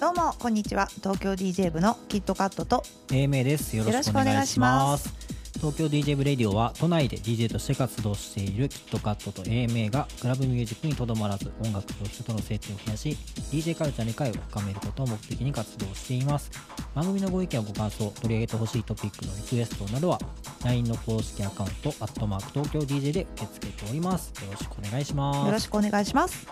[0.00, 0.86] どうもこんにちは。
[1.02, 3.76] 東京 DJ 部のキットカットと AMA です。
[3.76, 5.31] よろしくお願いします。
[5.54, 13.10] 東京 DJ ブレディオは都内で DJ として活動しているキットカットと AMA がクラブミュージックにとどまらず音楽と人との接点を増やし
[13.50, 16.50] DJ カルチャーに理解を深めることを目的に活動しています。
[16.94, 20.18] 番組のご意見やご感想取り上げてほしいトピックのリクエストなどは
[20.64, 24.32] LINE の公式アカウントアットマーク東京 DJ で受け付けております。
[24.44, 25.46] よろしくお願いします。
[25.46, 26.46] よろしくお願いします。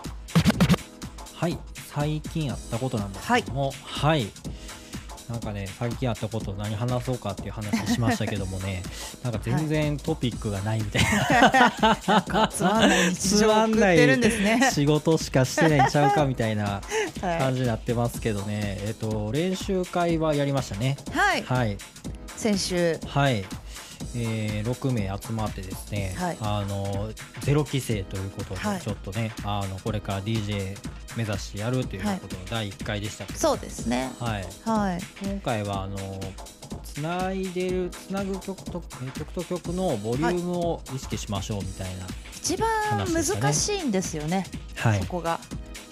[1.35, 1.57] はい
[1.93, 3.71] 最近あったことなんですけども。
[3.83, 4.27] はい、
[5.31, 8.83] なんかね最近あったこと何話そうかっていう話しましたけどもね。
[9.23, 14.69] なんか全然トピックがないみたいな、 つまんない日常を送ってるんですね。
[14.73, 16.81] 仕事しかしてないんちゃうかみたいな
[17.21, 20.97] は感じになってますけどね、えっと練習会はやりましたね。
[21.13, 21.77] い、はい、はい。
[22.35, 22.99] 先週。
[23.07, 23.45] はい
[24.15, 26.37] えー、6名集まってですね、はい。
[26.41, 27.09] あの
[27.41, 28.81] ゼロ規制ということで、はい。
[28.81, 30.77] ちょっとねあのこれから DJ
[31.15, 34.11] 目指してやるということの第1回でしたけど、そうですね。
[34.19, 35.01] はい、はい。
[35.23, 35.97] 今回はあの
[36.83, 42.69] つないでるつなぐ曲とえー曲と曲のボリュームを意識しましょうみたいな、一番
[43.13, 44.99] 難しいんですよねはい。
[44.99, 45.39] そこが、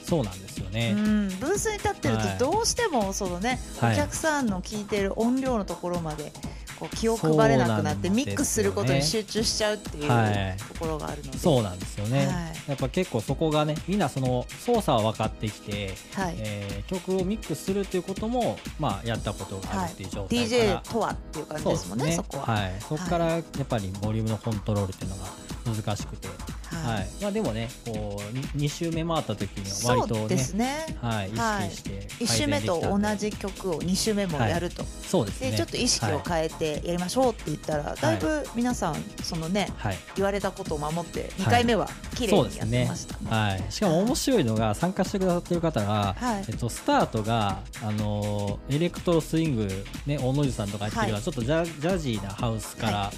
[0.04, 2.38] そうなんですようね、ん、ブースに立ってるはい。
[2.38, 3.94] とどうしてもそのね、はい。
[3.94, 6.34] お客さんの聞いてる音量のところまで
[6.80, 10.58] こう気を配れなくなってミックスすることに集中しちゃうっていうはい。
[10.58, 12.28] ところがあるので、そうなんですよね、はい。
[12.70, 16.36] やっぱ結構そこがねみんなその操作は分かってきて、はい。
[16.40, 25.26] えー曲をミックスするっていうことも、まあ、やったことがあるっていう状態から、DJ とはっていう感じですもんねそこは、はい、そこからやっぱりボリュームのコントロールっていうのが
[25.66, 26.28] 難しくて、
[26.72, 26.96] はい。
[26.96, 27.08] はい。
[27.22, 30.98] まあ、でもねこう 2, 周目回った時にはそう割とねですね。
[31.02, 31.72] はい、意はい。
[31.72, 35.52] 識して1周目と同じじ曲を2周目もやると、そうですね。
[35.52, 43.30] でちょっと意識を変えてやりましょうって言ったら、だいぶ皆さんそのねはい、言われたことを守って2回目は綺麗にやってましたね。
[43.30, 46.46] はい、しかも面白いのが参加してくださってる方が、はい。
[46.48, 49.68] えっと、スタートが、あのーエレクトロスイング、
[50.06, 51.24] ね、小野寺さんとかやってるような、はい。
[51.24, 53.12] ちょっとジャジャジーなハウスから、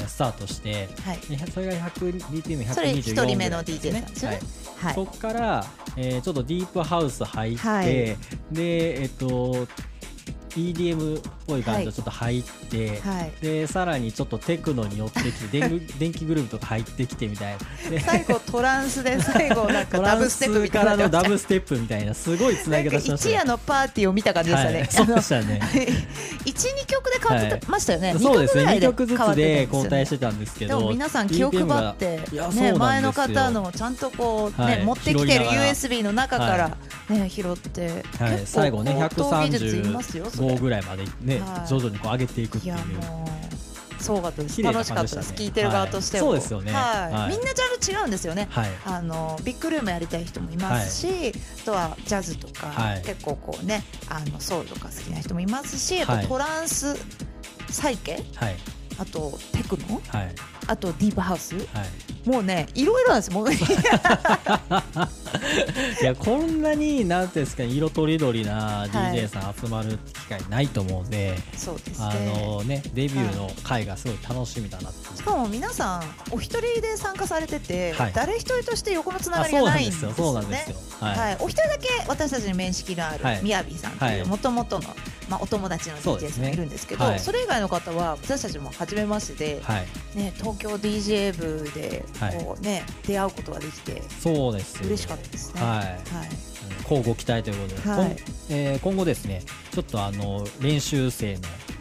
[0.00, 1.18] スタートして、はい。
[1.18, 4.40] でそれが 100BPM124 それ一人目の DJ さんですよね。
[4.76, 4.94] はい。
[4.94, 5.64] そこから、
[5.96, 7.86] えーちょっとディープハウス入って、はい。
[7.86, 9.66] で、えっと、
[10.56, 13.32] EDM っぽい感じがちょっと入って、はい。
[13.42, 15.60] でさらにちょっとテクノに寄ってきて
[15.98, 17.90] 電気グループとか入ってきてみたいな。
[17.90, 21.08] で最後トランスで最後なんかダブステップスみたいな。
[21.08, 23.34] ダブステップみたいなすごいつなぎ方しましたね。
[23.34, 24.78] 一夜のパーティーを見た感じでしたね。
[24.78, 25.60] はい、そうでしたね。
[26.44, 28.14] 一二曲で変わってましたよね。
[28.14, 28.62] 二そうですね。
[28.62, 32.20] 2ぐらい曲ずつで交代ししてたんですけどでも皆さん気を配って
[32.54, 34.78] ね前の方のちゃんとこうはい。
[34.78, 36.76] ね持ってきてる USB の中から
[37.08, 39.30] ね拾ってはい、最後ね高
[40.48, 41.68] 等技術いますよそれ135ぐらいまでね、はい。
[41.68, 42.74] 徐々にこう上げていくっていう。
[42.74, 44.56] もうすごかったです。
[44.56, 46.40] 綺麗な楽しかったです、聞いてる側としても、はい。
[46.40, 46.72] そうですよね。
[46.72, 47.12] はい。
[47.12, 47.30] はい。
[47.30, 48.48] みんなジャンル違うんですよね。
[48.50, 48.70] はい。
[48.84, 53.02] あのビッグルームやりたい人もいますし、あとはジャズとか、はい。
[53.02, 56.26] 結構こうねあのソウルとか好きな人もいますしあとはい。
[56.26, 56.96] トランス
[57.70, 58.56] 再建はい
[58.98, 60.00] あとテクノ？
[60.08, 60.34] はい。
[60.66, 61.56] あとディープハウス？
[61.56, 61.64] はい。
[62.28, 63.52] もうねいろいろなんですもう。
[66.00, 78.12] いやこんなになんですか色とりどりな DJ さん集まる機会ないと思うんで、そうですあねのねデビューの回がすごい楽しみだなしかも皆さんお一人で参加されてて、はい。
[78.14, 80.12] 誰一人として横のつながありがないんですすよ。
[80.12, 80.76] そうなんですよ。
[80.76, 83.40] ねはい、はい、お一人だけ私たちに面識のあるはい。
[83.42, 84.84] みやびさんとはいいうもともとの、
[85.28, 87.32] まあ、お友達の DJ さんがいるんですけどそはい。
[87.32, 89.86] れ以外の方は私たちも初めましてで、はい、
[90.18, 92.36] ね、東京 DJ 部ではい。
[92.36, 95.60] こう、ね出会うことができてそうですよ嬉しかったですね。
[95.62, 95.70] はい。
[95.78, 95.98] はい。
[96.82, 98.10] 交互期待ということで、はい。
[98.10, 98.16] 今
[98.50, 99.42] えー今後ですね
[99.72, 101.40] ちょっとあの練習生の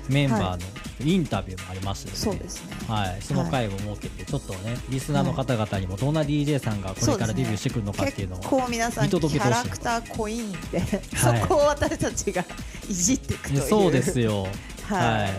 [0.10, 2.76] メンバーのインタビューもありますので、そうですね。
[2.88, 9.60] はい、その回を設けて、ちょっとね、リスナーの方々にもどんな DJ さんがこれからデビューしてくるのかっていうのを、結構皆さん見キ届けてほしい。
[9.62, 11.42] ャラクター濃いんで、はい。
[11.42, 12.46] そこを私たちが
[12.90, 13.62] いじっていくという。
[13.62, 15.30] ねそうですよ、ははい。
[15.30, 15.34] い、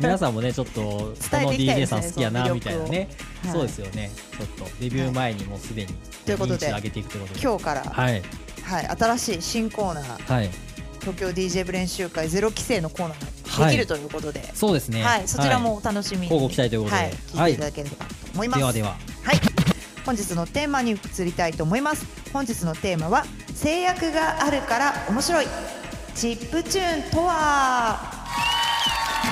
[0.00, 8.22] 皆さんもね、ちょっとこの DJ さん好きやなみたいなね、はいそうですよね、ちょっとデビュー前にもうすでに認知を上げていくということで、今日から、はい。
[8.62, 10.32] はい、新しい新コーナー。
[10.32, 10.50] はい、
[11.04, 15.28] 東京 DJ 部練習会ゼロ規制のコーナーができるということで、そうですね、はい。
[15.28, 17.02] そちらもお楽しみに、交互期待ということで。
[17.02, 18.04] はい、聞いていただければと
[18.34, 18.58] 思います。
[18.58, 18.88] ではでは、
[19.22, 19.40] はい。
[20.06, 22.06] 本日のテーマに移りたいと思います。
[22.32, 23.24] 本日のテーマは
[23.54, 25.46] 制約があるから面白い。
[26.14, 28.00] チップチューンとは。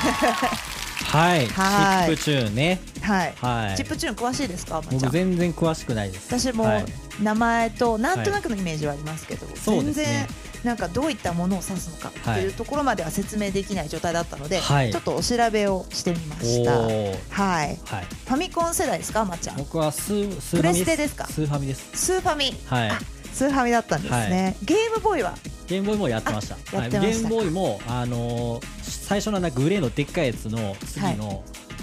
[1.12, 2.10] はい、チはい。
[2.12, 3.76] ップチューンね、はい、はい。
[3.76, 4.80] チップチューン詳しいですか？
[4.80, 5.10] 僕ん。
[5.10, 6.26] 全然詳しくないです。
[6.28, 6.84] 私もはい
[7.20, 10.26] 名前となんとなくのイメージはありますけど、そう全然
[10.64, 14.92] なんかどういったものを指すのかっていうところまでは説明できない状態だったので、はい。
[14.92, 16.78] ちょっとお調べをしてみまおした。
[16.78, 16.90] はい。
[16.90, 17.76] ーはい。
[17.76, 19.56] ファミコン世代ですか、まっちゃん。
[19.56, 21.26] 僕はスースーパーファミステですか？
[21.26, 21.90] スーファミです。
[21.94, 22.54] スーファミ。
[22.66, 22.90] はい。
[22.90, 22.98] あ
[23.32, 24.56] スーファミだったんですね。
[24.62, 25.34] ゲームボーイは？
[25.66, 26.54] ゲームボーイもやってました。
[26.54, 27.04] あやってましたか。
[27.04, 31.42] はい、ゲームボーイも、あのー最初のなんかグレーのでっかいやつの次の、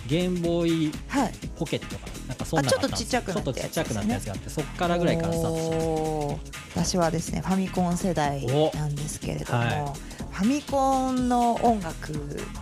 [0.09, 1.33] ゲームボーイはい。
[1.57, 6.39] ポケットかななんかそんなちょっとちっちゃくなったやつがあってそっかからぐらいからスタート
[6.83, 9.94] し私はですねファミコン世代なんですけれども、は
[10.31, 12.15] ファミコンの音楽っ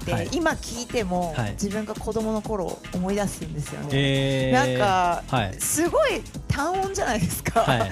[0.03, 0.29] て、はい。
[0.33, 1.51] 今聴いても、はい。
[1.51, 5.53] 自分が子供の頃を思い出すんですよね、えー、なんかはい。
[5.59, 6.21] すごい
[6.57, 7.91] 単音じゃないですか、はい。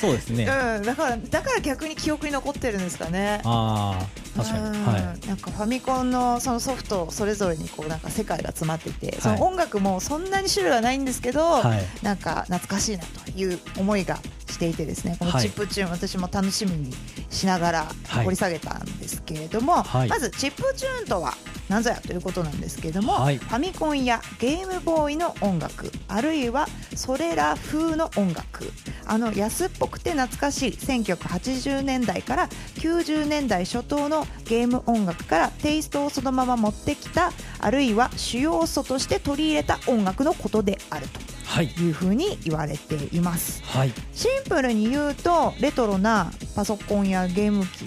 [0.00, 0.44] そうですね、
[0.78, 3.40] うん、だからだから逆に記憶に残ってるんですかね。
[3.44, 4.64] ああ確かに。
[4.64, 4.86] うん。
[4.86, 5.26] はい。
[5.26, 9.20] なんかファミコンのそのソフトそれぞれにこうなんか世界が詰まってて、い。
[9.20, 11.82] その音楽もそんなに種類はないんですけど、はい。
[12.02, 15.42] なんか懐かしいなという思いがしていてですねこのはい。
[15.42, 16.94] チップチューン、私も楽しみに
[17.28, 18.24] しながらはい。
[18.24, 20.08] 掘り下げたんですけれども、はい。
[20.08, 21.34] まずチップチューンとは
[21.70, 23.38] 何ぞやということなんですけれども、はい。
[23.38, 28.72] ファミコンやゲームボーイの音楽あるいはそれら風の音楽。
[29.06, 41.66] あの安っぽくて懐かしい1980年代から90年代初頭のゲーム音楽からテイストをそのまま持ってきたあるいは主要素として取り入れた音楽のことであるとはい。
[41.66, 43.62] いうふうに言われています。
[43.64, 43.92] はい。
[44.12, 47.84] シンプルに言うとレトロなパソコンやゲーム機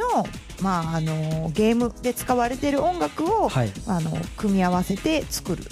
[0.00, 0.26] の,、
[0.60, 3.72] まあ、あのゲームで使われている音楽を、はい。
[3.86, 5.64] あの組み合わせて作る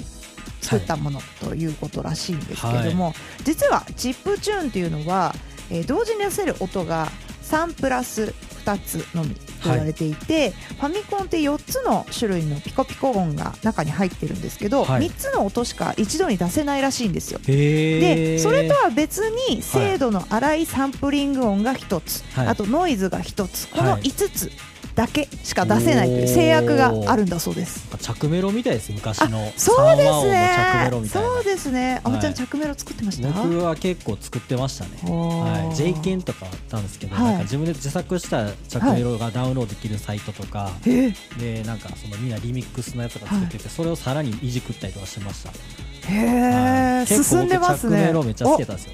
[0.60, 3.14] 作ったものということらしいんですけれども、
[3.44, 5.34] 実はチップチューンっていうのは、
[5.70, 7.08] えー同時に出せる音が
[7.49, 8.35] 3プラス
[8.65, 15.09] 2つのみと言われていて、ファミコンって4つの種類のピコピコ音が中に入ってるんですけど、はい。
[15.09, 17.41] 3つの音しか一度に出せないらしいんですよ。
[17.47, 22.47] へでーそれとは別に精度の荒いサンプリング音が1つ、はい。
[22.49, 23.69] あとノイズが1つ。
[23.69, 24.03] このはい。
[24.03, 24.53] 5つ
[24.99, 27.87] だけしか出せないという制約があるんだそうです。
[28.00, 30.85] 着メロみたいです昔のそうですね。
[30.87, 31.29] メロみたいな。
[31.29, 32.00] そうですね。
[32.03, 33.29] あはいまちゃん着メロ作ってました？
[33.29, 34.91] 僕は結構作ってましたね。
[35.05, 37.25] はい、J ケンとかあったんですけど、はい。
[37.27, 40.89] なんか自分で自作した着メロがダウンロードできるサイトとか、え。
[40.89, 45.50] ーでなんかそのみんなリミックスのやつが作ってて、それをさらにいじくったりとかしてました、
[46.11, 47.06] へえ。
[47.06, 47.97] 進んでますね。
[47.97, 48.93] 僕着メロめっちゃ好きだったんですよ。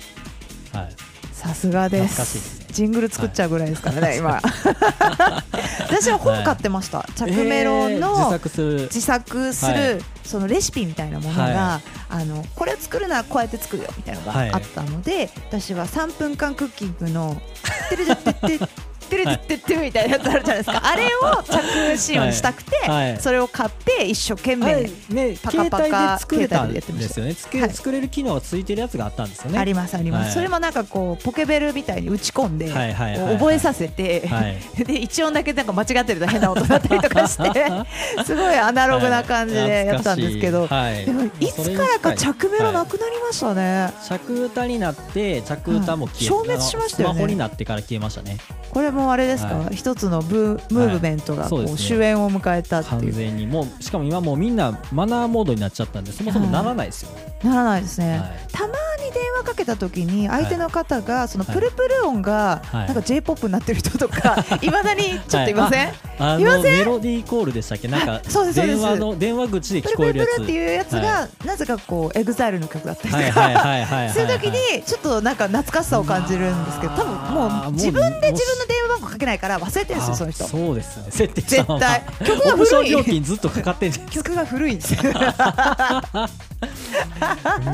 [0.79, 0.95] はい。
[1.33, 4.41] おさすがで懐かしいですねすジングル作っちゃうぐらいですからね、今。
[5.89, 8.81] 私は本買ってました、着メロえー自の作する。
[8.83, 14.51] 自作すはるそのレシピみたいなものが、はあのこれを作るならこうやって作るよみたいなのはい。
[14.51, 17.41] があったので、私は3分間クッキングの
[17.91, 18.69] 「てるてってって
[19.05, 20.05] てるてってって」みたい。
[20.09, 23.21] なやつあるじゃないですかあれを着仕様にしたくて、はい。
[23.21, 24.91] それを買って一生懸命、はい。
[25.11, 27.09] ねパカパカ携帯で作れたんでやってました。
[27.09, 27.35] ですよね。
[27.35, 27.71] 作,、はい。
[27.71, 29.59] 作れる機能がついてるやつがあったんですよね。
[29.59, 30.33] ありますあります、はい。
[30.33, 34.57] それもなんかこうポケベルみたいに打ち込んで、覚えさせて、はい。
[34.85, 37.67] で一音だけなんか間違ってると変な音だったりとかして
[38.25, 41.05] すごいアナログな感じでやったんですけど、はい。
[41.05, 47.15] でもいつからか着メロなはいくなりましたね、着歌になって着歌も消え、はい消滅しましたよね。
[47.15, 48.39] スマホになってから消えましたね。
[48.71, 53.13] これもあれですか、は一つのブームーブメントがこう、終焉を迎えたって完いう。
[53.13, 57.11] 全にもうしかも今もうみんなマナーモードになっちゃったんでそもそもならないですよ、
[57.43, 58.31] ならないですね、はい。
[58.53, 62.87] たまに電話かけた時に相手の方がそのプルプル音がはい。
[62.87, 64.71] なんか j p o p になってる人とかい。
[64.71, 66.63] まだにちょっといません、あいません？
[66.63, 67.89] のメロディーコールでしたっけ？
[67.89, 68.21] なんか
[68.55, 70.35] 電話の電話口でプルプル聞こえるやつ。
[70.35, 74.11] プルっていうやつが、はなぜかこうエグザイルの曲だったりとか、はいはいはいはいはい。
[74.11, 80.45] そういう時にちょっとなんか懐かしさを感じるんですけど多分もう自分で自分の電話番号かけないから忘れてるんですよその人。
[80.45, 81.07] あそうですね。
[81.11, 82.03] 設定絶対。
[82.25, 82.91] 曲がオプション古い。
[82.91, 85.13] 料金ずっとかかってんじゃないです 曲が古いんですよ。
[85.13, 86.31] か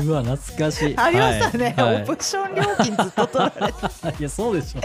[0.03, 1.93] うわ懐かしいありましたね、はい。
[1.93, 2.03] はい。
[2.03, 4.17] オプション料金ずっと取られて。
[4.19, 4.81] いやそうでしょ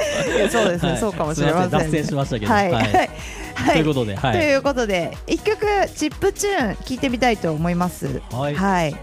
[0.50, 1.00] そうですね、はい。
[1.00, 1.90] そうかもしれません、すいません。
[1.90, 2.52] 脱線しましたけど。
[2.52, 3.10] はい、はい。
[3.54, 3.72] はい。
[3.72, 4.32] ということではい。
[4.32, 8.20] ということで一曲チップチューン聞いてみたいと思います。
[8.32, 8.54] はい。
[8.54, 8.96] はい、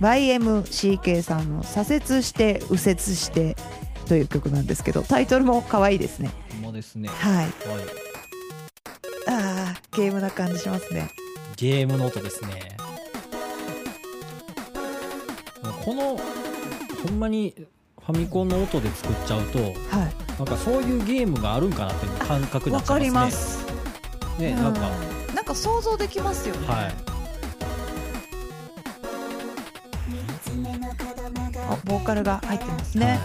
[0.00, 3.56] YMCK さんの「左折して右折して」
[4.06, 6.30] という曲なんですけどタイトルも可愛いですね
[6.66, 7.36] もうですね、はい。
[7.36, 7.54] はい。
[9.28, 11.12] あーゲームな感じしますね。
[11.56, 12.76] ゲームの音ですね。
[15.84, 16.18] この
[17.04, 17.54] ほんまに
[18.04, 19.72] ファミコンの音で作っちゃうとはい。
[20.38, 23.64] なんかそういうゲームがあるんかなっていう感覚になわかりっちゃいまます。
[23.64, 23.66] す
[24.40, 24.90] ねねなんか。
[24.90, 25.34] うん。
[25.36, 26.94] なんか想像できますよね、はい。
[31.68, 33.20] あボーカルが入ってますね、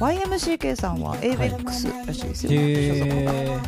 [0.00, 2.56] YMCK さんは ABEX らしいですよ、所
[2.98, 3.58] 属がへ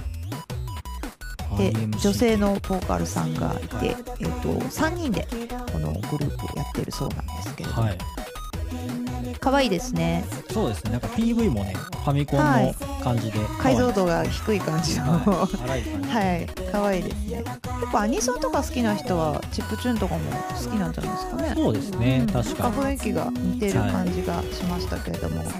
[1.70, 3.96] でー女性のボーカルさんがいて、えっ
[4.40, 5.28] と3人で
[5.70, 7.98] このグループをやってるそうなんですけれども、はい。
[9.38, 10.24] 可愛いですね。
[10.50, 10.92] そうですね。
[10.92, 12.74] なんか PV もねファミコンのはい。
[13.02, 13.38] 感じで。
[13.60, 15.18] 解像度が低い感じの。
[15.18, 15.82] ははい。
[16.10, 17.44] 荒い可愛いですね。
[17.80, 21.52] 結構アニソンとか好きな人はチップチューンとかも好きなんじゃないですかね。
[21.54, 22.26] そうですね、うん。
[22.32, 25.50] 確か雰囲気が似てる感じがしましたけれども、に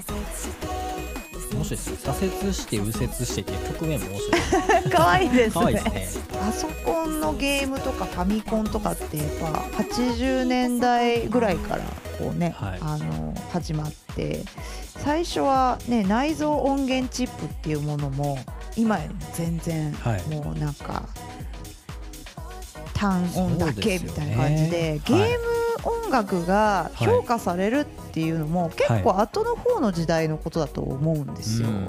[1.63, 4.91] 面白いですね左折して右折してっていう局面も面白い。
[4.91, 6.23] 可愛いです可愛いねですね。
[6.33, 9.47] パソコンのゲームとかファミコンとかってやっぱ
[9.83, 11.83] 80年代ぐらいから
[12.19, 12.79] こうね、はい。
[12.81, 14.43] あの始まって
[15.03, 18.37] 最初はね内蔵音源チップっていうものも
[18.75, 20.23] 今よりも全然はい。
[20.29, 21.07] もうなんか
[23.03, 25.01] 単音だけみたいな感じでね。
[25.05, 25.25] ゲーム
[26.05, 31.67] 音楽が評価されるっていうのも結構後の方の時代のことだと思うんですよ。
[31.67, 31.87] うん。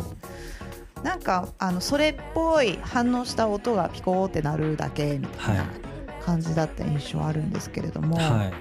[1.04, 5.66] なんかあのそれっぽい反応した音がピコーってなるだけみたいなはい。
[6.24, 8.52] 感じだった印象あるんですけれども、はい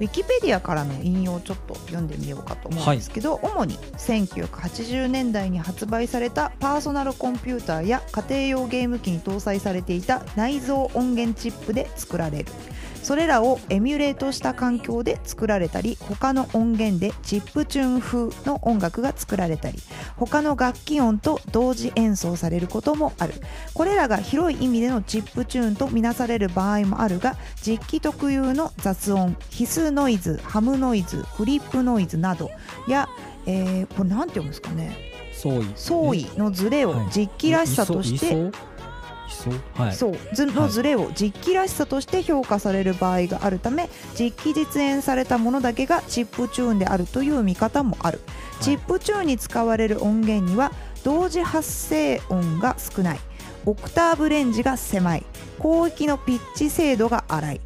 [0.00, 12.52] ウィキペディアからの引用をちょっと読んでみようかと思うんですけど、主に1980年代に発売されたパーソナルコンピューターや家庭用ゲーム機に搭載されていた内蔵音源チップで作られる。
[13.02, 19.78] それらをエミュレートした環境で作られたり他の音源でチップチューン風の音楽が作られたり
[20.20, 23.32] 他の楽器音と同時演奏されることもある。
[23.72, 32.50] これらが広い意味でのチップチューンとみなされる場合もあるが実機特有の雑音ヒスノイズハムノイズフリップノイズなど
[32.86, 33.08] や、
[33.46, 35.10] えーこれなんて読むんですかね。
[35.74, 36.26] 相違。
[36.36, 37.06] のズレをはい。
[37.10, 38.52] 実機らしさとして、いそうい
[39.44, 39.54] そう？
[39.74, 39.94] はい。
[39.94, 40.16] そう。
[40.32, 48.20] 図のズレを実機らしさとして評価される場合があるため実機実演されたものだけがチップチューンであるという見方もある、
[48.60, 48.64] い。
[48.64, 53.20] チップチューンに使われる音源には同時発生音が少ない。
[53.66, 55.24] オクターブレンジが狭い。
[55.58, 57.60] 広域のピッチ精度が荒い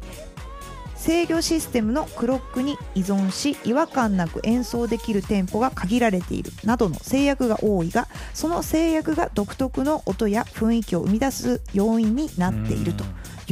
[1.05, 13.03] 制御システムのクロックに依存し違和感なく演奏できるテンポが限られているなどの制約が多いがその制約が独特の音や雰囲気を生み出す要因になっていると。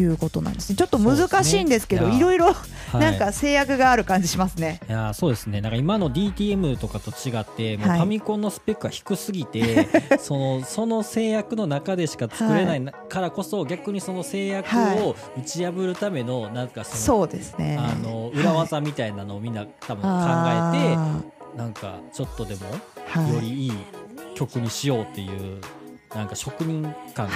[0.02, 0.72] いうことなんです。
[0.72, 2.18] ねちょっと難しいんですけどね。
[2.18, 2.54] いろいろは
[2.96, 4.80] いなんか制約がある感じしますね。
[4.88, 5.62] いやーそうですね。
[5.62, 8.00] なんか今の DTM とかと違ってもうはい。
[8.00, 9.88] ファミコンのスペックが低すぎて、
[10.20, 17.78] そのその制約の中でしか作れないなからこそ逆にその制約を打ち破るためのなんかそのそうですね。
[17.80, 21.22] あの裏技みたいなのをみんな多分考えて、あ
[21.56, 22.62] なんかちょっとでも
[23.34, 23.74] よりいい
[24.36, 25.62] 曲にしようっていう
[26.16, 27.30] なんか職人感。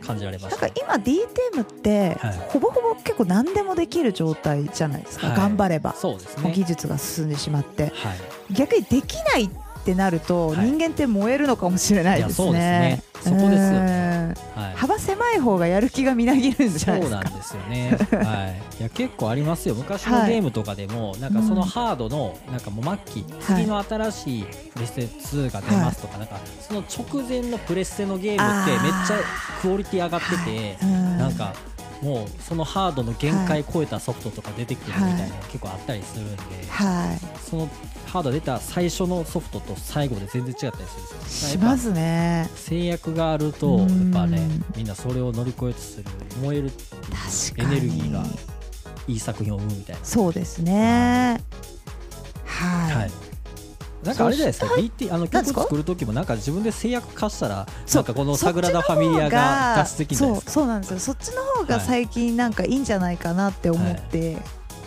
[0.00, 0.74] 感じられまなんかしたね。
[0.76, 6.52] 今 DTM ってはいほぼほぼ結構何でもできる状態じゃないですか、はい頑張れば、そうですね。
[6.52, 8.54] 技術が進んでしまってはい。
[8.54, 9.48] 逆にできないっ
[9.84, 13.02] てなるとはい人間って燃えるのかもしれないですね。
[13.28, 14.74] そこですよねうんはい。
[14.74, 17.18] 幅狭い方がやる気がみなぎるんじゃないですか。
[17.22, 17.98] そうなんですよね。
[18.10, 18.80] はい。
[18.80, 19.74] いや結構ありますよ。
[19.74, 29.16] 昔のはいゲームとかでも、なんかそのハードのなんかもう末期、はい次の新しいプレステ2が出ますとか、なんかその直前のプレステのゲームってめっちゃ
[29.62, 31.54] クオリティ上がってて、うんなんか
[32.02, 37.68] もうそのハードの限界超えたソフトとか出てくるみたいなのが結構あったりするんで、はその
[38.06, 41.50] ハード出た最初のソフトと最後で全然違ったりするんい、ですよ。
[41.52, 42.48] しますね。
[42.54, 46.04] 制約があるとやっうんぱねみんなそれを乗り越えとする
[46.42, 46.70] 燃える
[47.56, 48.24] エネルギーが
[49.08, 50.04] いい作品を生むみたいな。
[50.04, 51.40] そうですね。
[52.44, 52.94] はい。
[52.94, 53.25] はい。
[54.06, 58.02] なんかあれじゃないですか、BT あの曲作る時もなんか自分で制約化したら、そう。
[58.02, 60.50] んなかこのサグラダ・ファミリアが脱出できないですか？
[60.50, 60.98] そうそうなんですよ。
[60.98, 64.38] そっちの方が最近なんかいいんじゃないかなって思って、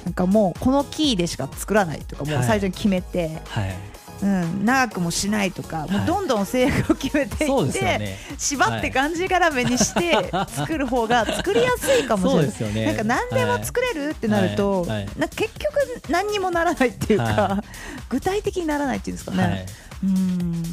[0.05, 2.43] なんかもうこのキーでしか作らないとかもうはい。
[2.45, 3.75] 最初に決めて、はい。
[4.21, 8.17] うん、長くもしないとか、もはいうどんどん制約を決めていって、ね。
[8.38, 12.51] 縛ってがんじがらめにして作る方が作りやすいかもしれないで。
[12.53, 12.85] すよね。
[12.85, 15.69] なんか何でも作れるってなると、はいはいな結局
[16.09, 17.63] 何にもならないっていうか、は
[18.09, 19.65] 具体的にならないっていうんですかね、はい。
[20.03, 20.63] うん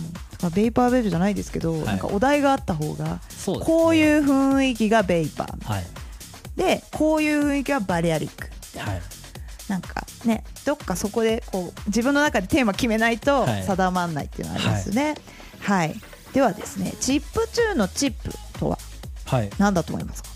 [0.55, 3.21] ベイパーベルじゃないですけど、いなんかお題があった方が
[3.65, 5.85] こういう雰囲気がベイパーはい。
[6.57, 8.49] でこういう雰囲気はバリアリック
[8.79, 9.03] はい。
[9.69, 13.63] なんかねどっかそこでこう自分の中でテーマ決めないとはい。
[13.65, 15.15] 定まんないっていうのがありますね。
[15.61, 15.95] はい、
[16.33, 18.79] ではですねチップチューンのチップとは
[19.25, 19.51] はい。
[19.59, 20.31] 何だと思いますか？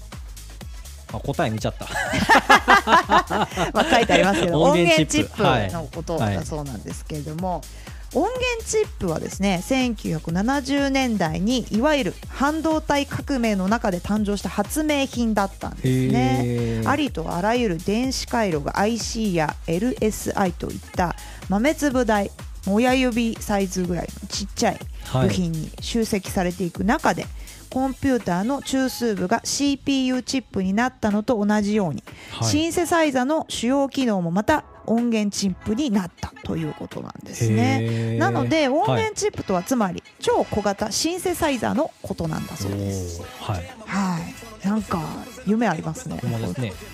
[1.13, 1.87] あ答え見ちゃった。
[3.75, 7.63] まあ書いてありますけど音音源チップップのことだそうなんですけれども、
[8.13, 16.83] 音源チップはですね1970年代にいわゆる半導体革命の中で誕生した発明品だったんですね。
[16.87, 21.15] ありとあらゆる電子回路が IC や LSI といった
[21.49, 22.31] 豆粒大
[22.67, 24.79] 親指サイズぐらいのちっちゃい
[25.11, 25.29] はい。
[25.29, 27.27] 部品に集積されていく中で、
[27.69, 32.03] コンピューターの中枢部が CPU チップになったのと同じように、
[32.33, 32.49] はい。
[32.49, 38.17] シンセサイザーの主要機能もまた音源チップになったということなんですね。
[38.19, 43.23] なので音源チップとはつまり超小型シンセサイザーのことなんだそうです。
[43.41, 44.19] はいは
[44.65, 45.01] い、なんか
[45.47, 46.17] 夢ありますね。
[46.17, 46.21] ね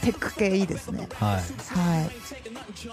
[0.02, 1.08] テック系いいですね。
[1.14, 2.10] はいはい。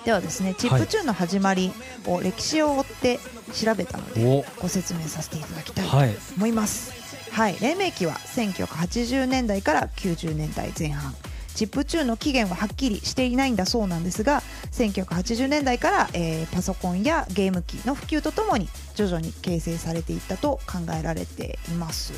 [0.06, 1.72] ではですね、チップチューンの始まり
[2.06, 3.20] を歴史を追って
[3.54, 6.94] 調べたので、おご説明させていただきたいとはい思います。
[7.32, 11.16] はい、黎明期は1980年代から90年代前半。
[11.56, 14.42] チップチューンの起源ははっきりしていないんだそうなんですが
[14.72, 22.14] 1980年代から、えーパソコンやゲーム機の普及とともに徐々に形成されていったと考えられています。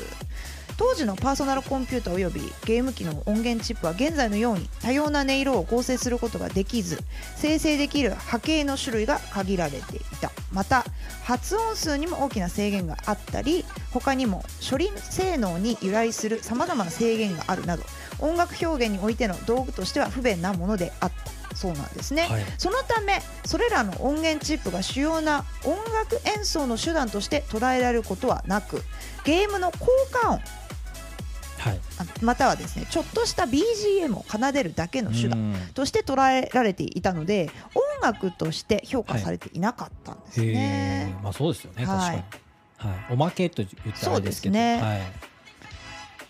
[0.78, 6.98] 当時のパーソナルコンピュータおよびゲーム機の音源チップは現在のように多様な音色を合成することができず
[7.34, 10.30] 生成できる波形の種類が限られていた。
[10.52, 10.84] また
[11.24, 17.82] 発音数にも大きな制限があったり他にも処理性能に由来するさまざまな制限があるなど
[18.18, 22.44] 音楽表現においての道具としては不便なものであったそうなんですね、はい。
[22.58, 28.82] そのためそれらの音源チップが主要な音楽演奏の手段として捉えられることはなく
[29.24, 30.40] ゲームの効果音
[31.58, 31.80] はい。
[31.98, 35.56] あまたはですねちょっとした BGM を奏でるだけの手段うん。
[35.72, 41.16] として捉えられていたので音楽として評価されていなかったんですへね。
[41.18, 42.90] えまあそうですよねはい確かに。
[42.92, 43.06] はい。
[43.14, 44.54] おまけと言ったらあれですけど。
[44.54, 44.82] そうですね。
[44.82, 45.00] はい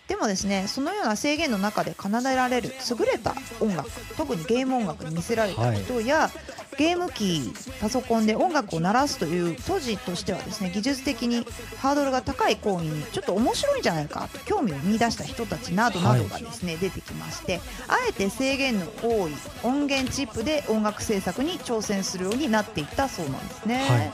[0.07, 6.29] でもですねそのような制限の中で奏でられる優れた音楽特にゲーム音楽に見せられた人や、
[6.77, 11.45] ゲーム機パソコンで音楽を鳴らすという当時としてはですね技術的に
[11.77, 19.33] ハードルが高い行為にちょっと面白いんじゃないかと興味を見出した人たちなどなどがですね、出てきましてあえて制限の多い
[19.63, 23.75] 音源チップで音楽制作に挑戦するようになっていったそうなんですね。
[23.77, 24.11] はい。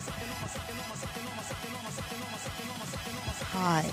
[3.54, 3.86] はい、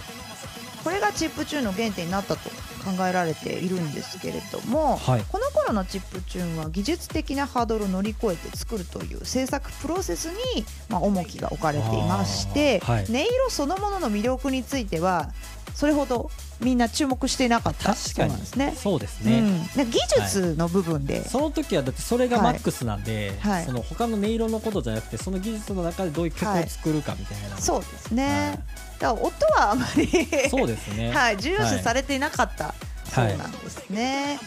[0.83, 2.51] これがチップチューンの原点になったと
[2.85, 5.25] 考えられているんですけれども、はい。
[5.29, 13.05] この頃のチップチューンは技術的なハードルを乗り越えて作るという制作プロセスに、まあ、重きが置かれていまして、はい。
[13.05, 15.31] 音色そのものの魅力については
[15.75, 18.75] それほどみんな注目していなかった確かにそうなんですね。
[18.77, 19.39] そうですね。
[19.39, 23.65] うん、で技術の部分で、その時はだってそれがマックスなんで、はい。
[23.65, 30.07] その他の音色のことじゃなくてその技術の中でどういう曲を作るかみたいな、そうですね、はいだから音はあまり
[30.49, 31.11] そうですね。
[31.11, 32.75] はい、重要視されていなかった。
[33.05, 34.39] そうなんですね。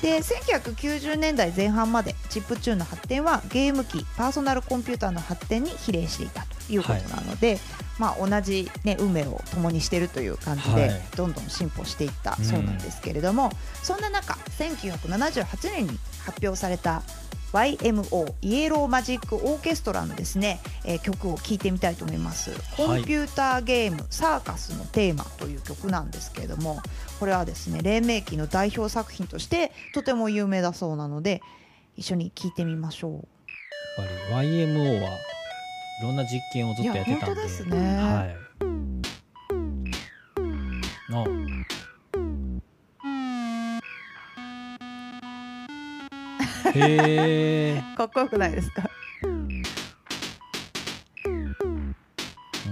[0.00, 7.58] で1990年代前半までチップチューンの発展はゲーム機パーソナルコンピューターの発展に比例していたということなので、
[7.98, 11.00] まあ、同じ、ね、運命を共にしているという感じで、はい。
[11.16, 13.50] どんどん進歩していったそうなんですけれども、
[13.82, 17.02] そんな中1978年に発表された
[17.52, 22.50] YMO イエローマジックオーケストラのですね、えー曲を聴いてみたいと思います。
[22.76, 26.82] コンピューターゲーム、サーカスのテーマという曲なんですけれども
[27.20, 31.40] これはですね黎明期の代表作品としてとても有名だそうなので
[31.96, 33.12] 一緒に聴いてみましょう。
[33.12, 33.26] やっ
[34.30, 37.10] ぱり YMO はいろんな実験をずっとやってたんで。
[37.10, 37.96] いや本当ですね。
[37.96, 38.36] はい。
[41.10, 41.24] あ
[46.74, 48.82] へえかっこよくないですか？
[49.22, 49.48] ほん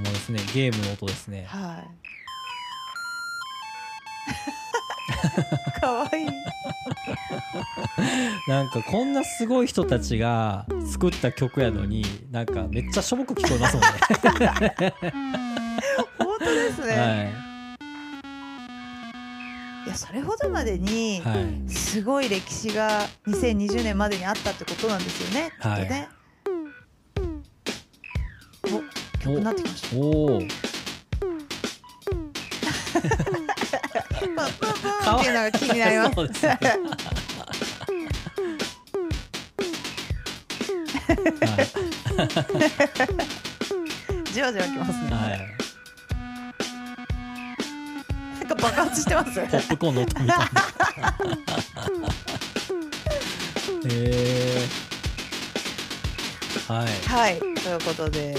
[0.02, 1.86] まですねゲームの音ですねはい。
[5.80, 6.26] かわいい。
[8.48, 13.84] なんかこんなすごい人たちが作った曲やのになんかめっちゃしょぼく聞こえますもん
[14.40, 14.74] ね
[16.18, 16.92] 本当ですね。
[16.92, 17.30] はいや
[19.96, 21.22] それほどまでに
[21.68, 25.52] すごい歴史が2020年までにあったってことなんですよね。
[25.58, 26.08] はいきっとね。
[28.64, 28.68] お
[29.18, 29.96] 曲になってきました。
[29.96, 30.44] おおブンブ
[34.32, 34.46] ンブン
[35.16, 36.16] っていうのが気になります。
[44.32, 45.10] じわじわきますね。
[45.10, 45.40] はい、
[48.60, 49.34] 爆発してます。
[49.34, 50.44] ポップコーンの音みたいな。
[53.88, 54.66] へえ
[56.68, 56.86] はい。
[57.06, 58.34] はい、ということで。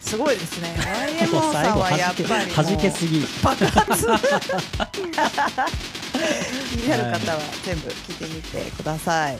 [0.00, 0.76] すごいですね。
[0.78, 3.24] YMO さんはやっぱりもう弾けすぎ。
[3.42, 4.06] 爆発。
[6.70, 9.38] 気になる方は全部聞いてみてください。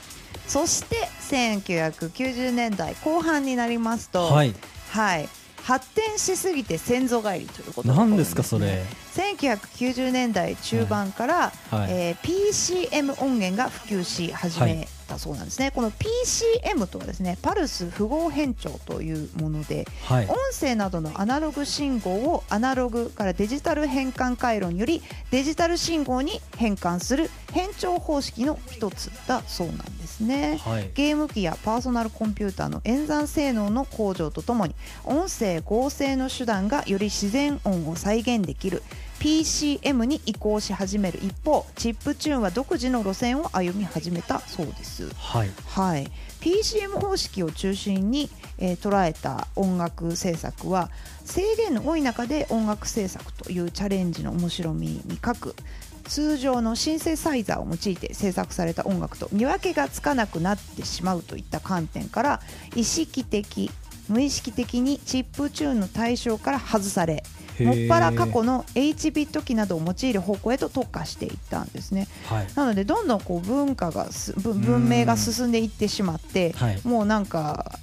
[0.49, 4.55] そして1990年代後半になりますと、はい。
[4.91, 5.29] はい
[5.67, 8.85] 発展しすぎて先祖返りということが起こる何んですかそれ。
[9.17, 11.91] 1990年代中盤から、はい。
[11.91, 15.71] えー PCM 音源が普及し始めたそうなんですね。
[15.71, 20.27] この PCM とはですねパルス符号変調というものではい。
[20.27, 30.59] 音声などのアナログ信号をアナログからデジタル変換回路によりデジタル信号に変換する変調方式の一つだそうなんですね。
[30.63, 30.91] はい。
[30.95, 38.83] ゲーム機やパーソナルコンピューターの演算性能の向上とともに音声合成の手段がより自然音を再現できる
[39.21, 45.09] PCM に移行し始める一方チップチューンは独自の路線を歩み始めたそうです。
[45.15, 45.51] はい。
[45.67, 50.91] はい、PCM 方式を中心に、えー捉えた音楽制作は
[51.25, 55.57] 制限の多い中で音楽制作というチャレンジの面白みに欠く。
[56.05, 62.41] 通常のシンセサイザーを用いて制作された音楽と見分けがつかなくなってしまうといった観点から
[62.77, 63.73] 意識的
[64.09, 67.25] 無意識的にチップチューンの対象から外され
[67.65, 72.09] もっぱら過去の H ビット機などを用いる方向へと特化していったんですね。
[72.29, 72.47] はい。
[72.55, 76.81] なのでどんどんこう文化がす文文明が進んでいってしまってはい。
[76.85, 77.79] もうなんか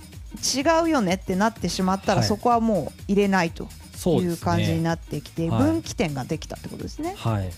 [0.56, 2.28] 違うよねってなってしまったらはい。
[2.28, 5.64] そこはもう入れないといそう感じになってきてはい。
[5.64, 7.16] 分岐点ができたってことですね。
[7.18, 7.34] はい。
[7.36, 7.50] はい。
[7.50, 7.54] じ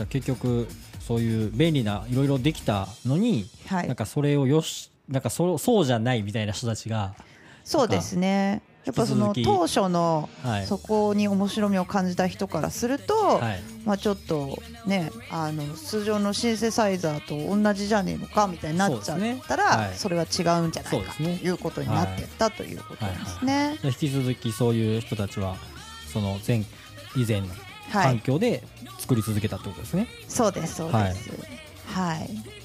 [0.00, 0.68] ゃあ結局
[1.00, 3.86] そういう便利ないろいろできたのに、はい。
[3.86, 7.14] なんかそれをよしなんかそそうじゃないみたいな人たちが
[7.64, 8.62] そうですね。
[8.88, 10.66] やっぱその当初のはい。
[10.66, 13.60] そこに面白みを感じた人からすると、はい。
[13.84, 19.94] まあちょっとねあの通常のシンセサイザーと同じじゃねえのかみたいになっちゃったらはい。
[19.94, 22.74] それは違うんじゃないかということになってったとい。
[22.74, 23.76] うことですね。
[23.84, 25.56] 引き続きそういう人たちは
[26.10, 26.64] その前
[27.14, 27.48] 以前の
[27.90, 28.62] はい、環境で
[28.98, 30.08] 作り続けたってことですね。
[30.28, 31.30] そうですそうです。
[31.86, 32.57] はい。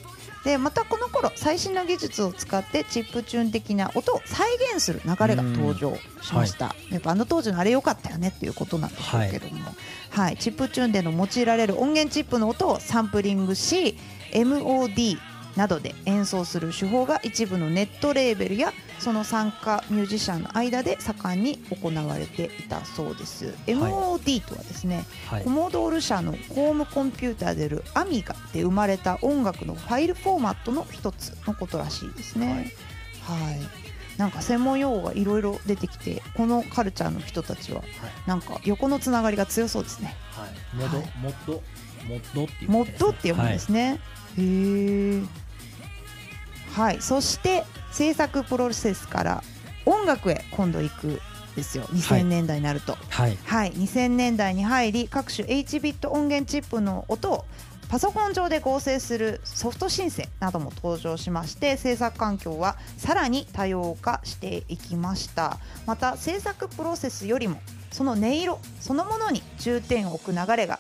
[0.44, 9.62] でまたこの頃最新の技術を使ってチップチューン的な音を再現する流れが登場しました、やっぱあの当時のあれ良かったよねっていうことなんでしょうけども、
[10.10, 10.38] はい。
[10.38, 13.98] チップチューンでの用いられる音源チップの音をサンプリングし
[14.34, 15.18] MOD
[15.56, 25.44] などで演奏する手法が一部のネットレーベルやその参加ミュージシャンの間で盛んに行われていたそうです、MOD とはですねはい。
[25.44, 32.72] コモドール社のホームコンピューターであるアミガで生まれた音楽のファイルフォーマットの一つのことらしいですね。
[33.22, 33.60] はい、
[34.18, 37.84] なんか専門用語がいろいろ出てきてこのカルチャーの人たちは
[38.26, 40.16] なんか横のつながりが強そうですね。
[40.32, 40.88] はい、モ
[41.22, 41.64] モッド
[42.08, 44.00] モッドっていうモッドって読むんですね。
[44.38, 45.22] へえ。
[46.74, 49.44] はい、そして制作プロセスから
[49.86, 51.22] 音楽へ今度行く
[51.56, 51.84] ですよ。
[51.86, 52.98] 2000年代になると。
[53.10, 57.46] はいはい、2000年代に入り各種 H ビット音源チップの音を
[57.94, 70.80] パソコン上で合成するソフトシンセなども登場しまして制作環境はさらに多様化していきましたまた制作プロセスよりもその音色そのものに重点を置く流れが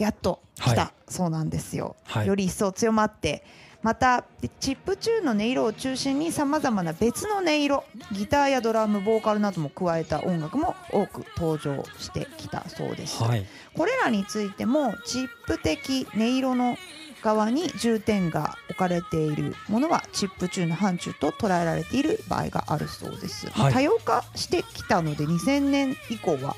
[0.00, 1.12] やっと来た、はい。
[1.12, 2.26] そうなんですよ、はい。
[2.26, 3.44] より一層強まって
[3.82, 4.24] また
[4.58, 13.46] チップチューンの音色を中心にさまざまな別の音色ギターやドラムボーカルなども加えた音楽も多く登場してきたそうです、はい。
[13.74, 16.76] これらについてもチップ的音色の
[17.22, 23.72] 側に重点が置かれているものはチップチューンの範疇と捉えられている場合があるそうです、まあはい。
[23.74, 26.54] 多様化してきたので2000年以降は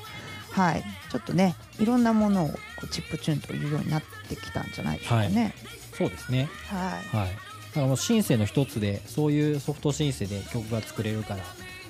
[0.51, 0.83] はい。
[1.09, 2.51] ちょっとねいろんなものを
[2.83, 5.53] こうチップチューンというようになってきたんじゃないでしょうかね
[5.97, 6.49] そうですね。
[6.67, 7.17] はい。
[7.17, 7.29] はい。
[7.29, 7.35] だ
[7.75, 11.43] からもうシンセの一つでそういうソフトシンセで曲が作れるから、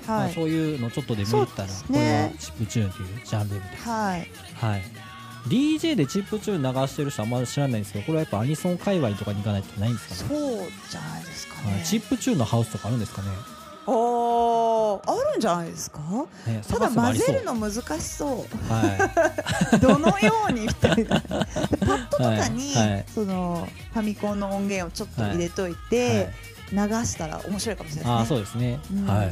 [0.08, 4.28] まあ、はいそういうのちょっとでもいったら、これはねチップチューンというジャンルみたいはい。
[4.62, 4.82] なはい。
[5.48, 10.40] DJ でチップチューン流してる人はあんまり知らないんですけどこれはやっぱアニソン界隈とかに行かないとないんですかね。
[10.40, 11.74] そうじゃないですかね。
[11.74, 11.84] はい。
[11.84, 13.28] チップチューンのハウスとかあるんですかね
[13.86, 16.00] おーあるんじゃないですか？
[16.48, 18.30] ねただ混ぜるの難しそう。
[18.72, 19.10] は
[19.82, 20.96] どのようにみたいな。
[20.98, 23.06] でパッドとかに、はいはい。
[23.14, 26.34] そのファミコンの音源をちょっと入れといい、て、はい
[26.72, 28.36] 流したら面白いかもしれないああですね。
[28.36, 29.06] そうですね、うん。
[29.06, 29.32] はい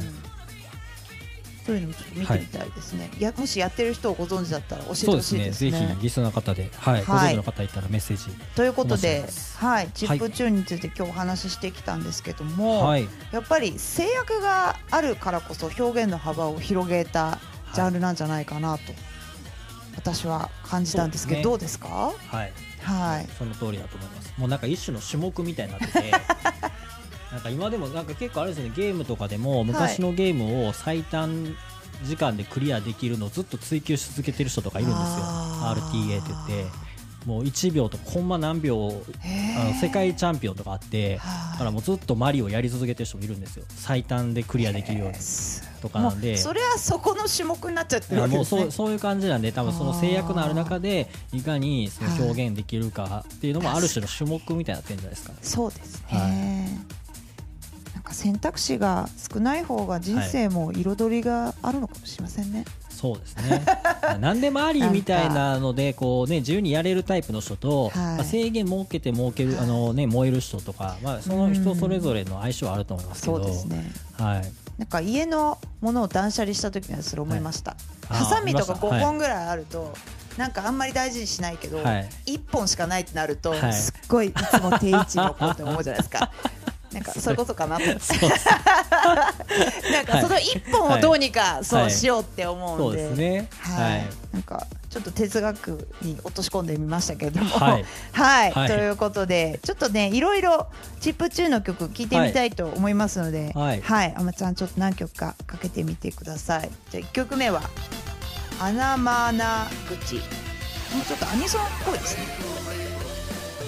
[1.66, 3.10] そういうのもちょっと見てみたいですね。
[3.18, 5.38] い、やもしやってる人をご存知だったら教えてそうですね。
[5.38, 5.70] ほしいですね。
[5.88, 7.68] ぜひリスナーの方で、はいごはい存知の方い。
[7.68, 8.24] たらメッセージ、
[8.56, 9.24] ということで
[9.58, 13.06] はい、チップチューンについて今日お話ししてきたんですけども、はい。
[13.30, 17.38] やっぱり制約があるからこそ表現の幅を広げた
[17.74, 18.82] ジャンルなんじゃないかなと、
[19.96, 22.12] 私は感じたんですけど、どそううですか？
[22.28, 22.52] はい。
[22.82, 23.28] はい。
[23.38, 24.34] その通りだと思います。
[24.36, 26.12] もうなんか一種の種目みたいになってて
[27.32, 31.56] なんか今でもなんか結構あれですねゲームとかでも昔のゲームを最短
[32.04, 35.04] 時間でクリアできるのをずっと追求し続けてる人とかいるんですよ。
[35.64, 36.92] RTA って言って。
[37.26, 39.00] もう1秒とコンマ何秒
[39.58, 41.20] あの世界チャンピオンとかあって
[41.52, 43.64] だからもうずっとマリオやり続けてる人もいるんですよ。
[43.68, 46.36] 最短でクリアできるようにすとかなんで。
[46.36, 48.60] それはそこの種目になっちゃってるわけもうですね。
[48.62, 55.32] そうそういう感じなんで多分その制約のある中でいかにその表現できるかっていうのもある種の種目みたいになってるんじゃないですか。
[55.42, 56.28] そうですね、は
[56.88, 57.01] い
[58.12, 62.64] 選択肢が少ない方が人生も彩りがあるのかもしれませんね、
[63.02, 63.64] そうですね。
[64.20, 67.92] 何でもありみたいなのでこう、ね、自由にやれるタイプの人と、はい。
[67.94, 73.44] まあ、制限設けて設ける、あのね、燃える人とか、まあ、その人それぞれの相性はあると思いますけそど。
[73.44, 73.90] うですね。
[74.18, 77.76] はい、なんか家のものを断捨離した時にはそれ思いました、
[78.08, 79.06] あーハサミとか5見ました。
[79.06, 79.92] 本ぐらいあると、
[80.36, 82.08] なんかあんまり大事にしないけど、はい。
[82.26, 83.72] 1本しかないってなると、はい。
[83.74, 86.30] すっごいいつも定位置に置こうって思うじゃないですか
[86.92, 87.32] なんかそう。
[87.32, 87.84] いうことかなと。
[89.92, 93.48] なんかその1本をどうにかそうはいしようって思そううんで、ですね。
[93.58, 94.06] はい、はい。
[94.32, 97.84] なんかちょっと哲学に落とし込んでみましたけれども、はい。
[98.12, 98.52] はい。
[98.52, 98.68] はい。
[98.68, 100.68] ということでちょっとねいろいろ
[101.00, 103.80] チップチューンの曲聴いてみたいと思いますので、はい。
[103.82, 106.70] はい、あまちゃんちょっと何曲かかけてみてください。
[106.90, 107.62] じゃあ1曲目は
[108.60, 110.16] アナマーナ口。
[110.16, 112.26] もうちょっとアニソンっぽいですね。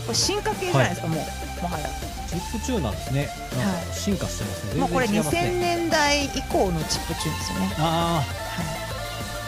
[0.07, 1.27] これ進化系じゃないですか、も
[1.61, 1.89] うもはや。
[2.35, 3.29] チップチューンなんですね。
[3.57, 4.81] なんはか進化してますね。
[4.81, 7.75] もうこれ2000全然違いますね年代以降のチップチューンですよね。
[7.79, 8.27] あはい。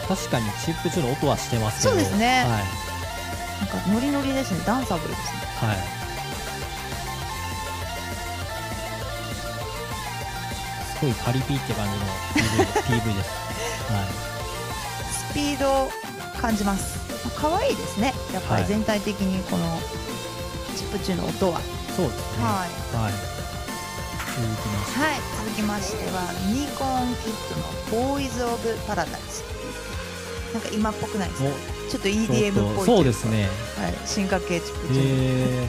[0.05, 1.89] あ、確かにチップチューンの音はしてますけど。
[1.91, 2.87] そうですねはい。
[3.59, 4.59] なんかノリノリですね。
[4.65, 5.39] ダンサブルですね。
[5.67, 5.77] はい。
[10.99, 13.29] すごいパリピって感じの PV, PV です。
[13.91, 14.05] は
[15.29, 15.91] スピードを
[16.39, 16.97] 感じます。
[17.35, 18.13] 可愛いですね。
[18.33, 19.79] やっぱりはい全体的にこの
[20.75, 21.61] チップチューンの音は。
[21.97, 22.05] い。
[22.05, 22.43] そうですね。
[22.45, 23.03] はい。
[23.03, 23.13] はい。
[24.37, 24.99] 続きまして。
[25.01, 26.21] はい、続きましては
[26.53, 27.33] ユニコーンキッ
[27.91, 29.41] ドのボーイズオブパラダイス。
[30.53, 31.49] なんか今っぽくないですか？
[31.89, 33.25] ちょっと EDM っぽいそうです。
[33.25, 33.49] ね。
[33.77, 35.67] はい、進化系チップチュ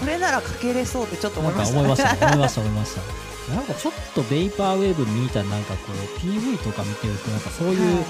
[0.00, 1.74] これならかけれそうってちょっと思いました。
[1.74, 2.10] か思いました。
[2.26, 2.60] 思いました。
[2.60, 3.54] 思いました。
[3.54, 8.04] なんかちょっとベイパーウェーブみたいななんかこう PV とか見てるとなんかそういう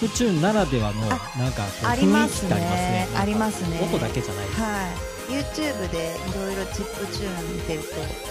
[0.00, 1.18] チップチューンならではのなん
[1.52, 3.08] かこう雰囲気ってありますねね。。
[3.16, 3.80] ありますね。
[3.82, 4.60] 音だけじゃないです。
[4.60, 4.70] はい、
[5.28, 7.88] YouTube でいろいろチップチューン見てると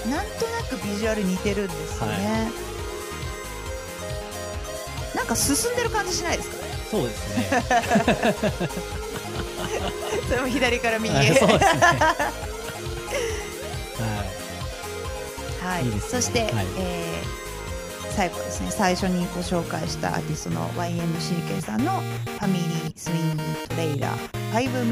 [0.10, 2.50] なんとなくビジュアル似てるんですよね、
[5.16, 6.56] なんか進んでる感じしないですか？
[6.92, 7.46] そうですね。
[10.30, 11.58] それも左から右へ、はいそうですね。
[15.62, 15.84] ははい。
[15.86, 16.00] いいね。
[16.02, 16.66] そして、はい。
[16.80, 17.28] えー
[18.16, 18.72] 最後ですね。
[18.72, 22.02] 最初にご紹介したアーティストの YMCK さんの
[22.40, 24.84] 「ファミリースイングトレイラー5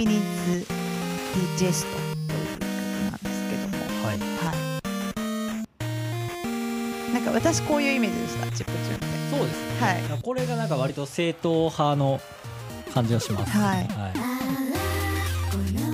[1.35, 2.63] Minutes Digest」という曲
[3.03, 4.07] なんですけどもい。
[4.07, 4.19] はい。
[4.19, 4.55] はい
[7.13, 9.05] なんか私こういうイメージでしたチップチューンって
[9.37, 9.87] そうですね。
[10.11, 12.19] はいこれがなんか割と正統派の
[12.93, 13.57] 感じがします。
[13.57, 14.11] はいは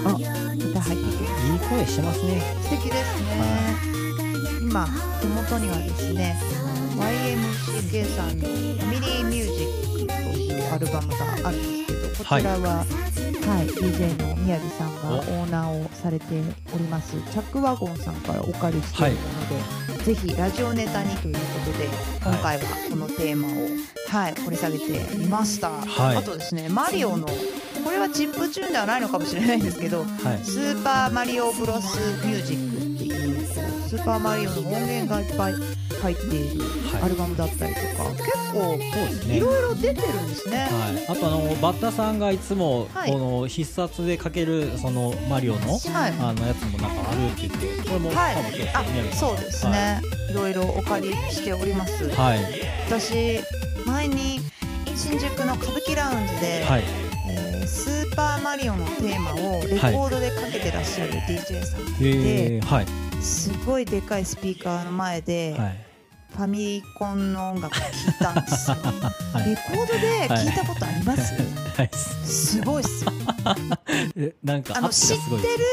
[0.04, 1.54] あ歌入ってくるい。
[1.54, 2.42] いい声してますね。
[2.64, 3.28] 素敵ですね、
[4.62, 4.88] 今
[5.22, 6.40] 手元にはですね
[6.98, 16.26] YMCK さんの「ファミリーミュージック」というアルバムがあるんですけどこちらは、はい DJ の宮城さんがおオーナーをされて
[16.74, 17.12] おります。
[17.12, 19.22] チャックワゴンさんからお借りしているも
[19.90, 21.86] ので、ぜひラジオネタにということで
[22.24, 23.52] 今回はこのテーマを、
[24.10, 26.18] はい、掘り下げてみました、はい。
[26.18, 27.28] あとですねマリオの
[27.84, 30.08] これはチップチューンではないのかもしれないんですけどはい。
[30.44, 33.46] スーパーマリオブロスミュージックっていう
[33.90, 35.54] スーパーマリオの音源がいっぱい
[36.02, 37.02] 入っているはい。
[37.04, 39.38] アルバムだったりとか、結構そうですね。
[39.38, 40.58] いろいろ出てるんですね。
[40.58, 43.12] はい、あとあのバッタさんがいつもはい。
[43.12, 46.14] この必殺でかけるそのマリオのはい。
[46.20, 48.36] あのやつもなんかあるって言ってこれもはい。
[48.74, 52.40] 多分今日そうですね、い、ろいろお借りしております、はい。
[52.88, 53.40] 私
[53.86, 54.40] 前に
[54.96, 56.84] 新宿の歌舞伎ラウンジで、はい。
[57.30, 62.86] えースーパーマリオのテーマをレコードでかけてらっしゃる DJ さんがいて、はい。
[63.24, 65.70] すごいでかいスピーカーの前で、はい。
[65.70, 68.78] ファミリコンの音楽聴いたんですよ、
[69.34, 69.50] はい。
[69.50, 71.34] レコードで聞いたことあります、
[71.78, 71.92] はい。
[72.26, 73.12] すごいっすよ。
[74.16, 75.16] えなんかあの知って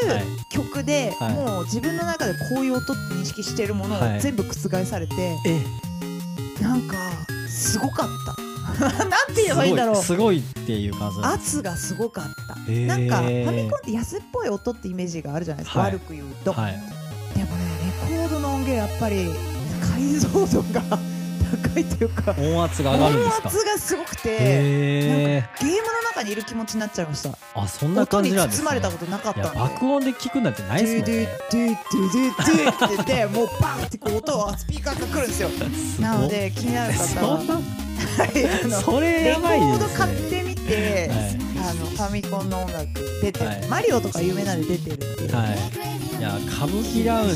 [0.06, 1.32] るはい曲で、はい。
[1.34, 4.20] もう自分の中でこういう音って認識してるものをはい。
[4.20, 5.14] 全部覆されて、
[5.46, 6.62] え。
[6.62, 6.96] なんか
[7.48, 8.48] すごかった。
[8.78, 9.96] なんて言えばいいんだろう。
[10.02, 15.92] すごいっていう感じ圧がすごかった、なんかファミコンって安っぽい音ってイメージがあるじゃないですか、はい。
[15.92, 16.72] 悪く言うと、はい。
[17.34, 17.64] でもね
[18.10, 19.30] レコードの音源やっぱり
[19.98, 20.82] 解像度が
[21.72, 23.48] 高いというか音圧が上がるんですか？
[23.48, 25.82] 音圧がすごくて、へえゲームの
[26.14, 27.30] 中にいる気持ちになっちゃいました。
[27.54, 28.64] あそんな感じなんですね。
[28.64, 29.58] 包まれたことなかったんで。
[29.58, 31.28] 爆音で聞くなんてないですもんね。
[31.50, 35.48] ドゥドゥドゥドゥドゥって言ってもうバンってこう音はスピーカーが来るんですよ。
[36.00, 37.50] なので気になる方そはい
[38.64, 39.96] あのそれレコやばいードですね。
[39.98, 41.38] 買ってみて、はい。
[41.70, 42.86] あのファミコンの音楽
[43.22, 43.66] 出てる、はい。
[43.68, 45.58] マリオとか有名なんで出てるっていう、はい、
[46.18, 47.28] いや歌舞伎ラウン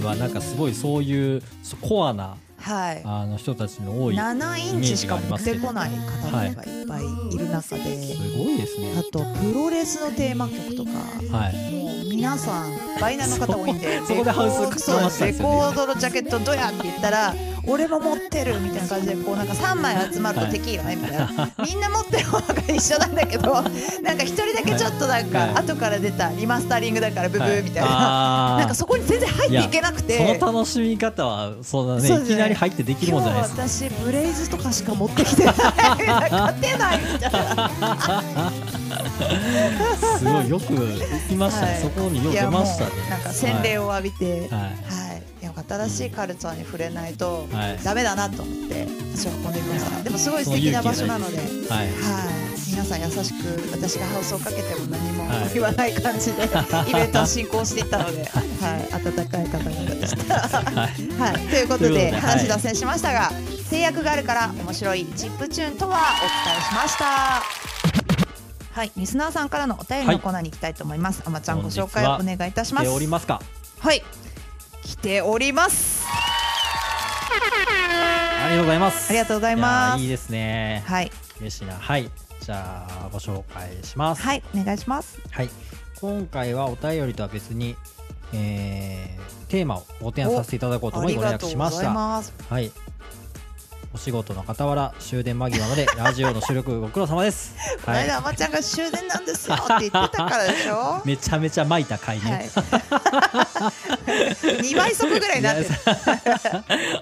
[0.00, 3.02] ジはなんかすごいそういうそコアなはい。
[3.04, 6.54] あの人たちの多い7インチしか持ってこない方がいっ
[6.86, 7.04] ぱい
[7.34, 8.92] いる中で、すごいですね。
[8.98, 10.90] あとプロレスのテーマ曲とか。
[11.36, 11.72] はい。
[11.72, 14.00] もう皆さんバイナーの方多いんで。
[14.04, 17.34] そこでハウスレコードのジャケットどうやって言ったら
[17.66, 23.52] 俺も持ってるみたいな感じでこうなんか3枚集まるとテキーラねみたいな、 みんな持ってるものが一緒なんだけど
[24.02, 25.24] なんか一人だけちょっとなんはい。
[25.24, 30.38] か後から出たリマスタリングだからブブはいーみたいな、なんかそこに全然入っていけなくて。
[30.38, 32.22] その楽しみ方はそうだね。
[32.22, 35.54] いきなり入ってできるもんじゃないです今日私ブレイズとかしか持ってきてない。
[35.56, 37.70] 勝てないみたいな
[40.18, 41.82] すごいよく行きましたね、 はい。
[41.82, 42.90] そこによく出ましたね。
[43.10, 44.72] なんか洗礼を浴びて、はい、はい、
[45.68, 47.78] 新しいカルチャーに触れないとはい。
[47.82, 50.02] ダメだなと思って足を運んでみました。
[50.02, 51.90] でもすごい素敵な場所なので、はい、はい。
[52.70, 55.54] 皆さん優しく私がハウスをかけても何もはい。
[55.54, 56.44] 言わない感じで
[56.88, 60.34] イベントを進行していったので、はい、温かい方々でした。
[60.34, 61.32] はい。
[61.32, 63.30] はい、ということで話脱線しましたが、
[63.70, 67.42] 制約があるから面白いチップチューンとはお伝えしました。
[68.72, 71.22] はい、リスナーさんからのお便りのコーナーに行きたいと思います。
[71.24, 72.84] あまちゃんご紹介をお願いいたします。
[72.86, 73.40] 来ておりますか？
[73.78, 74.02] はい、
[74.86, 76.06] 来ております。
[78.44, 79.10] ありがとうございます。
[79.10, 80.02] ありがとうございます。
[80.02, 80.84] いいですね。
[80.86, 81.74] はい、嬉しいな。
[81.74, 82.08] はい。
[82.40, 84.22] じゃあご紹介します。
[84.22, 85.18] はい、お願いします。
[85.32, 85.50] はい、
[86.00, 87.74] 今回はお便りとは別に、
[88.32, 91.90] えーテーマをご提案させていただこうとあ思いご連絡しました。
[91.92, 92.72] はい。
[93.96, 97.54] お仕事の傍ら終電間際まで ラジオの収録ご苦労様です。
[97.82, 98.04] このはい。
[98.04, 101.00] 間あまちゃんが終電なんですよって言ってたからでしょ？
[101.06, 102.50] めちゃめちゃ巻いた回はね。
[104.52, 104.62] い。
[104.68, 105.68] 二倍速ぐらいになってる。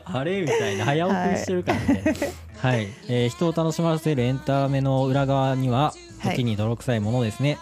[0.04, 0.42] あれ？
[0.42, 2.14] みたいな早送りしてるからね。
[2.62, 7.59] はい、えー人を楽しませるエンタメの裏側にははい時に泥臭いものですね。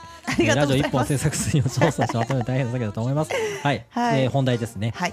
[0.54, 3.30] ラジオ一本制作数を調査しまとめる大変な作業だと思います。
[3.62, 4.92] はい、はいえー本題ですね。
[4.94, 5.12] はい。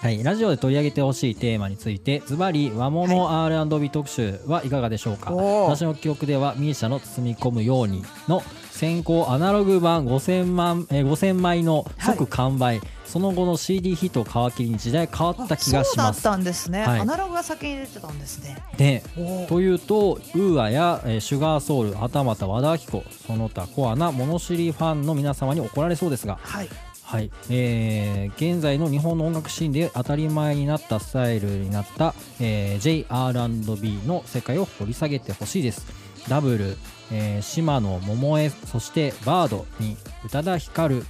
[0.00, 5.76] はい、ラジオで取り上げてほしいテーマについてズバリ和物 R&B 特集はいかがでしょうか、おー。
[5.76, 15.90] 私の記憶では misia の包み込むようにの先行アナログ版5000万、えー5000枚の即完売、その後の CD ヒットを皮切りに時代変わった気がします。
[15.90, 16.86] そうだったんですね。
[16.86, 17.00] はい。
[17.00, 18.56] アナログが先に出てたんですね。
[18.76, 19.02] で
[19.48, 26.68] というとウーアや、えーシュガーソウルはたまた和田アキ子その他コアな物知りファンの皆様に怒られそうですがはい。
[27.08, 35.86] はい、えー現在の日本の音楽シーンで当たり前になったスタイルになった、えー JR&B の世界を掘り下げてほしいです。
[36.28, 36.76] ダブル、
[37.10, 41.02] えー島野桃江そしてバードに宇多田ヒカル、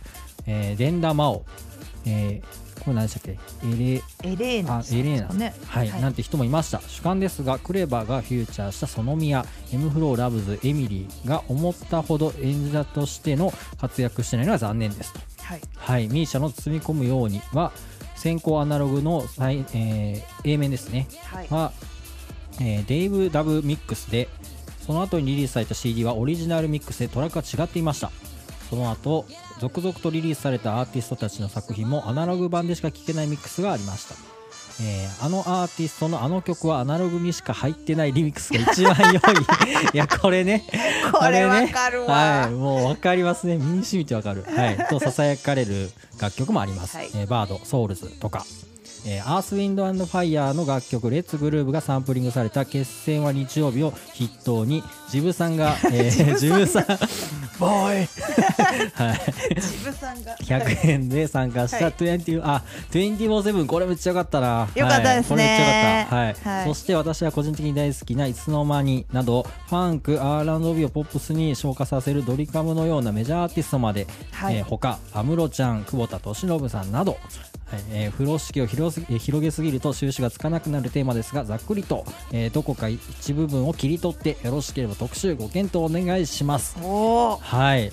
[0.47, 1.45] えー、伝田真央、
[2.07, 3.33] えーこれ何でしたっけ？
[3.33, 3.37] エ
[3.77, 5.27] レエレーナあさんエレーナ。
[5.27, 5.55] ですかね。
[5.67, 6.81] はい、なんて人もいました。
[6.87, 15.61] 主観ですがクレバがフューチャーしたその宮 M フローラブズエミリーが思ったほど演者としての活躍してないのは残念ですとはい。
[15.77, 17.73] はい、ミーシャの包み込むようには
[18.17, 21.49] 先行アナログの最、えー A 面ですねはい。
[21.49, 21.73] は、
[22.61, 24.29] えーデイブ・ダブミックスで
[24.81, 28.11] その後にリリースされた CD はオリジナルミックスでトラックが違っていました
[28.69, 29.25] その後
[29.61, 34.38] 続々とリリースされたアーティストたちの作品もアナログ版でしか聴けないミックスがありました
[34.81, 39.19] えーあのアーティストのあの曲はアナログにしか入ってないリミックスが一番良い。
[39.93, 40.65] いやこれね。
[41.13, 41.67] これあね。
[41.67, 42.07] わかるわ。
[42.07, 43.57] はい、もうわかりますね。
[43.57, 47.11] 身に染みてわかる、はい、とささやかれる楽曲もあります、はい。
[47.15, 48.45] えーバードソウルズとか
[49.11, 56.85] えーアースウィンドファイヤーの楽曲「レッツグルーブがサンプリングされた「決戦は日曜日」を筆頭にジブさんが、 えー、ジブさん
[57.59, 58.09] boy。
[58.95, 59.61] はい。
[59.61, 60.37] ジブさんが。
[60.37, 61.95] 100円で参加したはい。
[61.95, 64.69] 20、あ247これめっちゃよかったな。
[64.75, 65.35] よかったですね。
[65.35, 66.59] はい、これめっちゃよかった、はい。
[66.61, 66.69] はい。
[66.69, 74.57] そして私は個人的に大好きないつの間になどファンク R&B をポップスに昇華させるドリカムのようなメジャーアーティストまで、はい。
[74.57, 77.17] えー他安室ちゃん久保田利伸さんなど、
[77.71, 79.01] はいえー風呂敷を広
[79.41, 87.37] げすぎると収拾がつかなくなるテーマですがざっくりと、えーどこか一部分を切り取ってよろしければ特集ご検討お願いしますおお。
[87.37, 87.93] はい。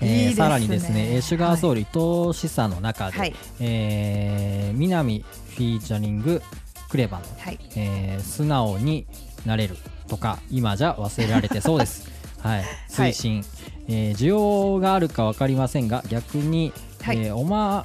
[0.00, 6.42] えーねさらにですね、えーシュガーソウル伊藤志さの中で、はいえー南フィーチャリング
[6.88, 7.58] クレバの、はい。
[7.76, 9.06] えー素直に
[9.44, 9.76] なれる
[10.08, 12.08] とか今じゃ忘れられてそうです。
[12.40, 13.44] はい、推進、
[13.88, 17.84] えー需要があるか分かりませんが逆に、はいえーオマ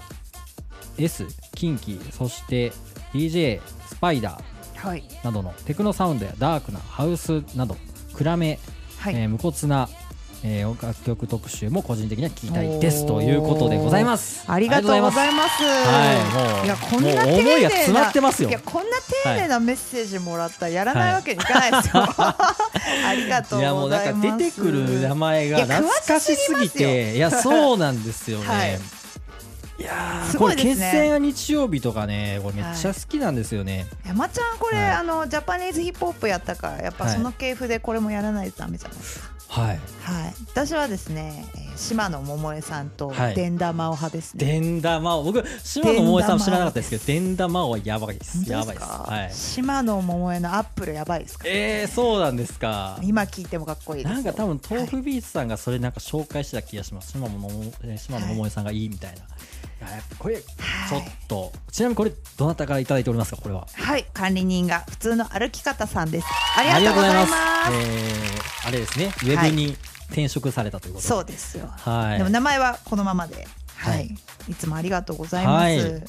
[0.99, 2.71] S キンキそして
[3.13, 5.03] DJ スパイダーはい。
[5.23, 7.75] などのテクノサウンドやダークなハウスなど
[8.13, 8.59] 暗め
[8.99, 9.15] はい。
[9.15, 9.89] えー無骨な、
[10.43, 14.43] えー楽曲特集も個人的には聞きたいですということでございます。
[14.49, 15.63] ありがとうございいます。
[15.63, 17.15] はいもういやこんない
[17.63, 22.04] が詰まってますよいやこんな丁寧なメッセージもらったらやらないわけにいかないですよ。
[22.17, 24.21] ありがとうやもうなん。
[24.21, 28.47] か出てくる名前が懐かしすぎていやそうなんですよね。
[28.47, 28.79] はい
[29.80, 30.73] いやーすごいですね。
[30.73, 34.92] 決戦は日曜日とかねこれめっちゃ好きなんですよね、山ちゃんこれ、はい。
[34.92, 37.13] あのジャパニーズヒップホップやったからやっぱはい。
[37.13, 39.30] その系譜でこれもやらないとダメじゃないですか。
[39.48, 39.67] はい。
[39.69, 39.80] はい。
[40.52, 43.36] 私はですね、えー島野桃江さんとはい。
[43.36, 48.52] 伝田真央派ですね、デンダマオ僕島野萌さん知らなかったですけどデンダマオはやばいです。
[48.52, 48.88] やばいです。
[48.90, 49.34] か、はい。
[49.34, 51.46] 島野桃江のアップルやばいですか？
[51.48, 53.00] えー、そうなんですか。
[53.02, 54.90] 今聞いてもかっこいいですなんか多分豆はい。
[54.90, 57.13] 腐ビーツさんがそれなんか紹介してた気がします。
[57.13, 59.21] 島野桃えー島野桃江さんがいいみたいな、い
[60.17, 63.38] これちょっと、ちなみにこれどなたからいただいておりますか？
[63.42, 63.67] これは。
[63.73, 64.06] はい。
[64.13, 66.27] 管理人が普通の歩き方さんです。
[66.58, 67.34] ありがとうございます。
[67.71, 69.06] えーあれですね。
[69.06, 69.77] ウェブに
[70.08, 72.17] 転職されたということで、そうですよ、はい。
[72.17, 73.48] でも名前はこのままで。
[73.77, 74.08] は、はい。
[74.08, 76.00] いい、つもありがとうございます、は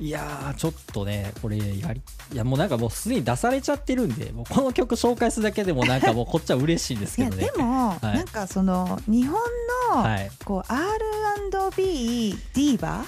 [0.00, 7.50] いいやーちょっとねこれやりいやもうなんかもうすでに出されちゃってるんでもうこの曲紹介するだけでもなんかもう こっちは嬉しいんですいやけどね。
[7.54, 8.00] でも、はい。
[8.16, 9.40] なんかその日本
[9.92, 10.30] の、はい。
[10.44, 13.04] こう R&B ディーバはい。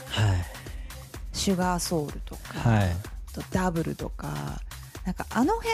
[1.32, 2.96] シュガーソウルとか、はい。
[3.32, 4.60] とダブルとか
[5.04, 5.68] なんかあの辺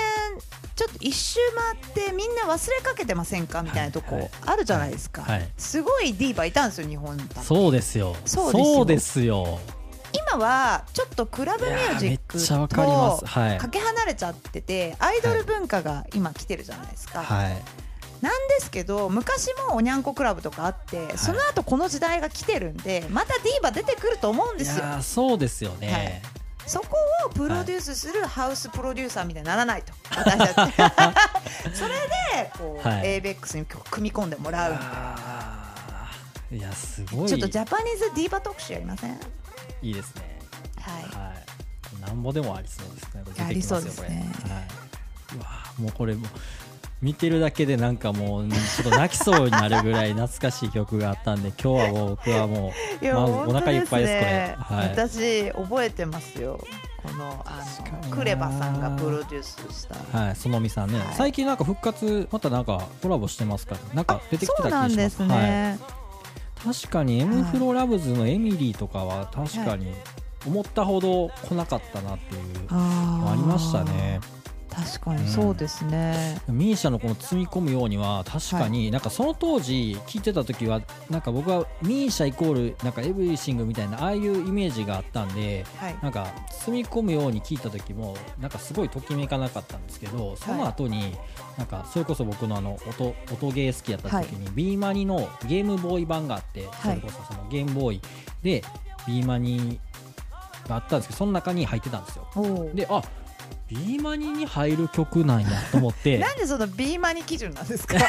[0.74, 5.38] ちょっと一周回ってみんな忘れかけてませんかみたいなとこはいはいあるじゃないですか、はい。
[5.38, 5.48] はい。
[5.56, 8.16] すごいディーバいたんですよ日本そうですよ。
[8.24, 9.60] そうですよ
[10.12, 17.62] 今はちょっっとクラブミュージックとかけ離れちゃっててアイドル文化が今来てるじゃないですか、はい。
[18.20, 24.84] なんですけど昔もおにゃんこクラブとかあって、その後この時代が来てるんでまたディーバ出てくると思うんいですよ。
[25.02, 26.22] そうですよね、
[26.66, 26.96] そこ
[27.26, 29.92] をプロデュースするハウスプロデューサーみたいにならないと。
[30.16, 30.72] 私たち
[31.76, 31.94] それ
[32.34, 33.20] でこう、はい。
[33.20, 34.84] ABEX に曲組み込んでもらうみた
[36.52, 37.28] いいやすごい。
[37.28, 39.10] ちょっとジャパニーズディーバ特集やりません？
[39.10, 39.16] は
[39.82, 40.38] いいいですね。
[40.78, 40.82] い。
[40.82, 41.52] はい。
[42.00, 43.22] なんぼでもありそうですね。
[43.24, 44.08] 出てきますよこれ。
[44.08, 44.82] はい
[45.36, 46.30] うわーもうこれもう
[47.00, 54.56] 見てるだけでなんかもうちょっと泣きそうになるぐらい懐かしい曲があったんで 今日はもう僕はもいや、まず本お腹いっぱいですこれ。
[54.58, 54.88] はい。
[54.90, 56.64] 私覚えてますよ。
[57.02, 57.64] このあ
[58.04, 59.96] のクレバさんがプロデュースした。
[59.96, 60.36] うはい。
[60.36, 61.08] そのみさんね、はい。
[61.14, 66.01] 最近なんか復活またなんかコラボしてますからなんか出てきてた気がしますね、はい、
[66.64, 69.92] 確かに M フロラブズのエミリーとかは確かに
[70.46, 74.20] 思ったほど来なかったなっていうのありましたね
[74.74, 85.96] 確かにそうですね、ミーシャのこの積み込むようには確かになんかその当時聞いてた時はなんか僕はミーシャイコールなんかエブリシングみたいなああいうイメージがあったんではい。
[86.02, 91.16] なんか積み込むように聞いた時もなんかすごいときめかなかったんですけどその後に
[91.58, 98.00] なんかそれこそ僕のあの音音ゲー好きやった時に B マニのゲームボーイ版があってそれこそそのゲームボーイ
[98.42, 98.62] で
[99.06, 99.78] B マニ
[100.68, 102.70] があったんですけどその中に入ってたんですよ。
[102.74, 103.02] であ
[103.72, 106.18] B マニに入る曲なんやと思って。
[106.20, 107.96] なんでその B マニ基準なんですか？
[107.98, 108.00] い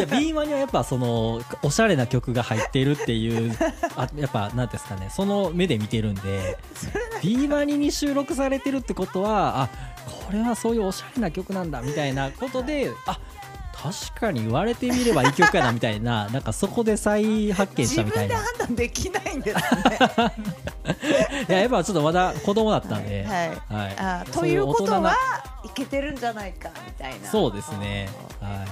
[0.00, 3.56] や B マニはやっぱそのおしゃれな曲が入ってるっていう
[3.96, 5.10] あやっぱなんですかね。
[5.14, 6.58] その目で見てるんで。
[7.22, 9.68] B マニに収録されてるってことはあ
[10.26, 13.18] これはそういうおしゃれな曲なんだみたいなことであ
[13.82, 18.36] 確かに言われてみればいい曲やなみたいな なんかそこで再発見し自たみたいな。
[18.36, 19.98] 分で判断できないんですね。
[21.48, 23.48] いややっぱちょっとまだ子供だったんで、はい。
[23.48, 23.96] はい。
[23.96, 25.16] あそういということは
[25.64, 27.30] いけてるんじゃないかみたいな。
[27.30, 28.10] そうですね。
[28.40, 28.66] は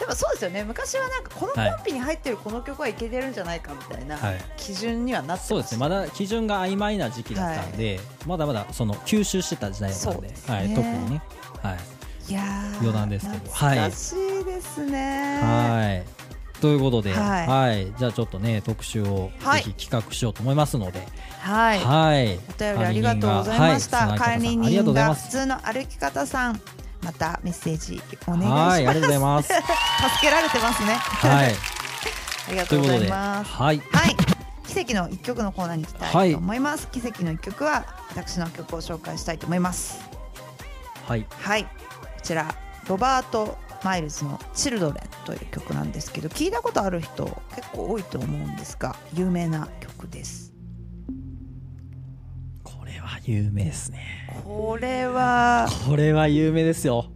[0.00, 0.64] でもそうですよね。
[0.64, 4.40] 昔はなんかこのコンピに入ってるこの曲はいけてるんじゃないかみたいなはい。
[4.56, 5.48] 基準にはなってます。
[5.48, 5.78] そうですね。
[5.78, 10.28] まだ基準が曖昧な時期だったんで、まだまだその吸収してた時代だったんで。
[10.28, 10.34] ね。
[10.48, 11.22] はい、特にね、
[11.62, 11.97] はい
[12.36, 16.28] 余談ですけど懐かしいですねはい
[16.60, 21.06] ということで、ははいいじゃあちょっとね特集をはいぜひ企画しようと思いますので、
[21.40, 24.08] はいはい、お便りありがとうございました。
[24.08, 26.60] はい管理人が普通の歩き方さん、
[27.02, 28.94] またメッセージお願いしはい、あます。
[28.94, 29.48] りがとうございます。
[29.54, 29.62] 助
[30.20, 30.94] けられてますね。
[30.94, 31.54] はい、
[32.48, 33.50] ありがとうござといます。
[33.52, 34.16] はい、はい。
[34.66, 36.88] 奇跡の一曲のコーナーに行きたいと思います。
[36.88, 40.00] 奇跡の一曲は私の曲を紹介したいと思います。
[41.06, 41.66] はい、はい。
[42.18, 42.52] こちら
[42.88, 50.52] ロバートマイルズの Children という曲なんですけど、聞いたことある人結構多いと思うんですが、有名な曲です。
[52.64, 54.42] これは有名ですね。
[54.44, 57.06] これはこれは有名ですよ。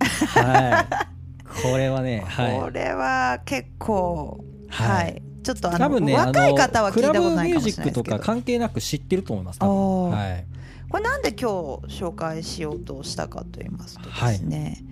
[0.00, 5.70] はい、これはね、こはれは結構はいはい、ちょっとい。
[5.70, 9.58] あの多分ね、若い方は聞いたことないかもしれクラブミュージックとないですけどか関係なく知ってると思います。
[9.58, 10.46] 多分はい、
[10.90, 11.48] これなんで今
[11.88, 14.84] 日紹介しようとしたかと言いますとですね、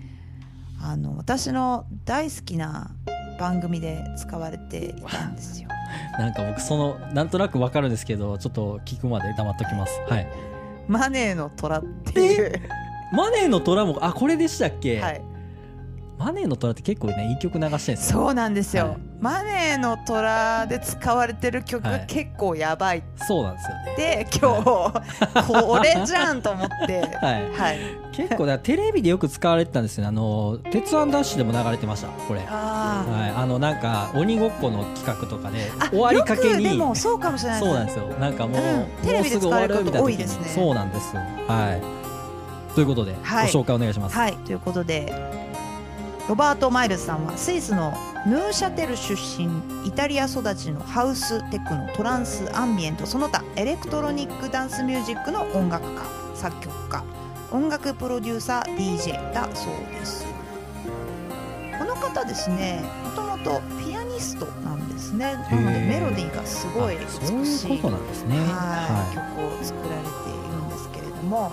[0.81, 2.91] あの私の大好きな
[3.39, 5.69] 番組で使われていたんですよ。
[6.19, 9.99] なんか僕そのなんとなくわかるんですけど、ちょっと聞くまで黙っときます。
[10.07, 10.27] はい。
[10.87, 12.61] マネーの虎っていう、
[13.13, 14.99] マネーの虎もあこれでしたっけ？
[14.99, 15.21] はい、
[16.17, 18.19] マネーの虎って結構ねいい曲流してるんですよ。
[18.19, 18.97] そうなんですよ、はい。
[19.19, 22.05] マネーの虎で使われてる曲、はい。
[22.07, 23.03] 結構やばい。
[23.27, 23.95] そうなんですよね。
[23.97, 27.01] で今日、これじゃんと思って。
[27.21, 27.51] はい。
[27.51, 27.79] はい。
[28.13, 30.07] 結構だテレビでよく使われてたんですよね。
[30.07, 32.39] あの「鉄腕ダッシュ」でも流れてましたこれ。
[32.39, 32.47] はい。
[32.49, 38.05] ああのなんか鬼ごっこの企画とかで終わりかけよくでにもそうかもしれないそうなんですよ。
[38.19, 39.05] なんかもう,、うん。
[39.05, 40.45] テレビで使われること多いですね。
[40.47, 41.79] そうなんですは
[42.71, 42.75] い。
[42.75, 43.51] ということで、はい。
[43.51, 44.15] ご紹介お願いします。
[44.15, 44.33] はい。
[44.45, 45.44] ということで
[46.27, 47.93] ロバート・マイルズさんはスイスの
[48.25, 49.47] ヌーシャテル出身
[49.87, 56.01] イタリア育ちのハウステクノトランスアンビエントその他エレクトロニックダンスミュージックの音楽家
[56.33, 57.03] 作曲家
[57.51, 60.25] 音楽プロデューサー DJ だそうです。
[61.77, 65.33] この方ですねもともとピアニストなんですね。
[65.33, 67.79] なのでメロディーがすごい美しいね。
[67.79, 68.01] 曲を
[69.61, 71.51] 作られているんですけれども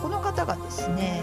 [0.00, 1.22] この方がですね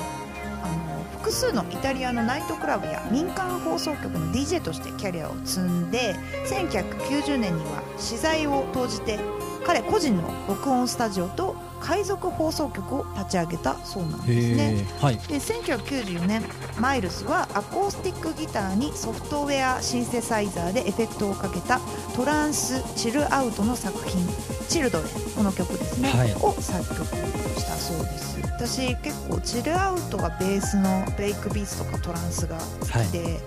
[1.18, 9.20] 複数のイタリアのナイトクラブや民間放送局の DJ としてキャリアを積んで1990年には資材を投じて
[9.66, 14.88] 彼個人の録音スタジオと海賊放送局を立ち上げたそうなんいですね。
[15.02, 15.18] はい。
[15.18, 16.44] で1994年
[16.80, 21.80] マイルスはアコースティックギターにソフトウェアシンセサイザーでエフェクトをかけた
[22.16, 24.26] トランスチルアウトの作品
[24.70, 26.34] 「チルドレン」この曲ですね、はい。
[26.36, 27.06] を作曲
[27.58, 28.30] したそうです。
[28.60, 33.40] 私結構チルアウトがベースのブレイクビーツとかトランスが好きで、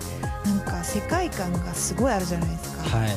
[0.43, 3.09] なんか世界観がすごいあるじゃないですか、はい。
[3.11, 3.15] か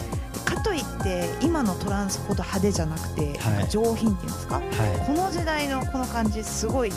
[0.67, 3.69] といって今のトランスほど派手じゃなくて、はい。
[3.69, 4.57] 上品っていうんですか？
[4.57, 4.65] はい。
[5.07, 6.97] この時代のこの感じすごい好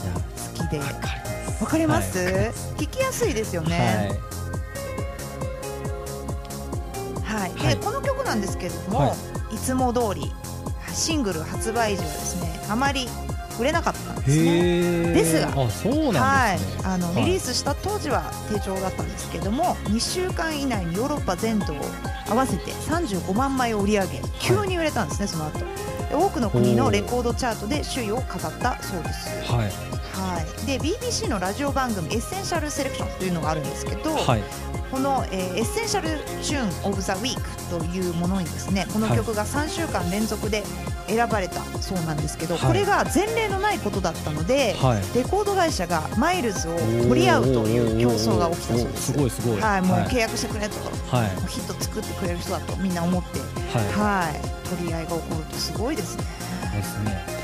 [0.55, 0.79] きで。
[0.79, 1.11] わかりま
[1.51, 1.63] す。
[1.63, 3.69] わかります、は聞きやすいですよはい。
[3.69, 4.19] ね。
[7.23, 7.53] はい。
[7.53, 7.77] で、はい。
[7.77, 9.15] この曲なんですけれども、、は
[9.51, 10.31] いつも通り
[10.91, 13.07] シングル発売時はですね、あまり
[13.59, 15.13] 売れなかったんですね。
[15.13, 17.25] ですがあそうなはいんですね、あのはい。
[17.25, 21.77] リリースした当時は低調だったんですけども2週間以内にヨーロッパ全土を
[22.29, 25.59] 合わせて35万枚を売り上げ急に売れたんですね、その後。
[25.59, 29.51] で多くの国のレコードチャートで首位を飾ったそうです。
[29.51, 34.43] はいはい、で BBC のラジオ番組「Essential Selection」というのがあるんですけど、はい
[34.91, 40.63] この、えー Essential Tune of the Week というものにですねこの曲が3週間連続で
[41.07, 46.75] 選ばれたそうなんですけど、はいこれが前例のないことだったので、はいレコード会社がマイルズを
[47.07, 49.11] 取り合うという競争が起きたそうです。
[49.11, 50.75] すごいすごいはい、もうはい契約してくれと、
[51.15, 53.39] はいヒット作ってくれる人だとみんな思って、
[53.77, 56.23] ははい、取り合いが起こるとすごいですね。
[56.73, 57.38] いですねはい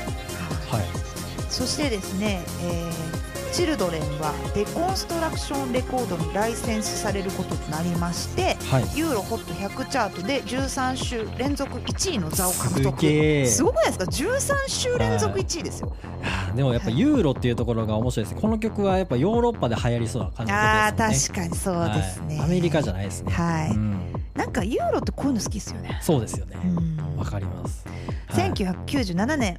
[1.56, 3.26] そしてですね、えー
[3.56, 8.98] チルドレンはデコンストラクションレコードにライセンスされることとなりましてはい。
[8.98, 22.44] ユーロホット100チャートで13週連続1位の座を獲す得すごくないですか？13週連続1位ですよ、あーでもやっぱユーロっていうところが面白いですこの曲はやっぱヨーロッパで流行りそうな感じです確かにそうですね、はい。
[22.44, 23.32] アメリカじゃないですね。
[23.32, 23.70] はい。
[23.70, 24.12] うん。
[24.34, 26.56] なんかユーロってこういうの好きですよね、そうですよね。
[26.62, 27.16] うん。
[27.16, 27.86] わかります。
[28.28, 28.52] はい。
[28.52, 29.58] 1997年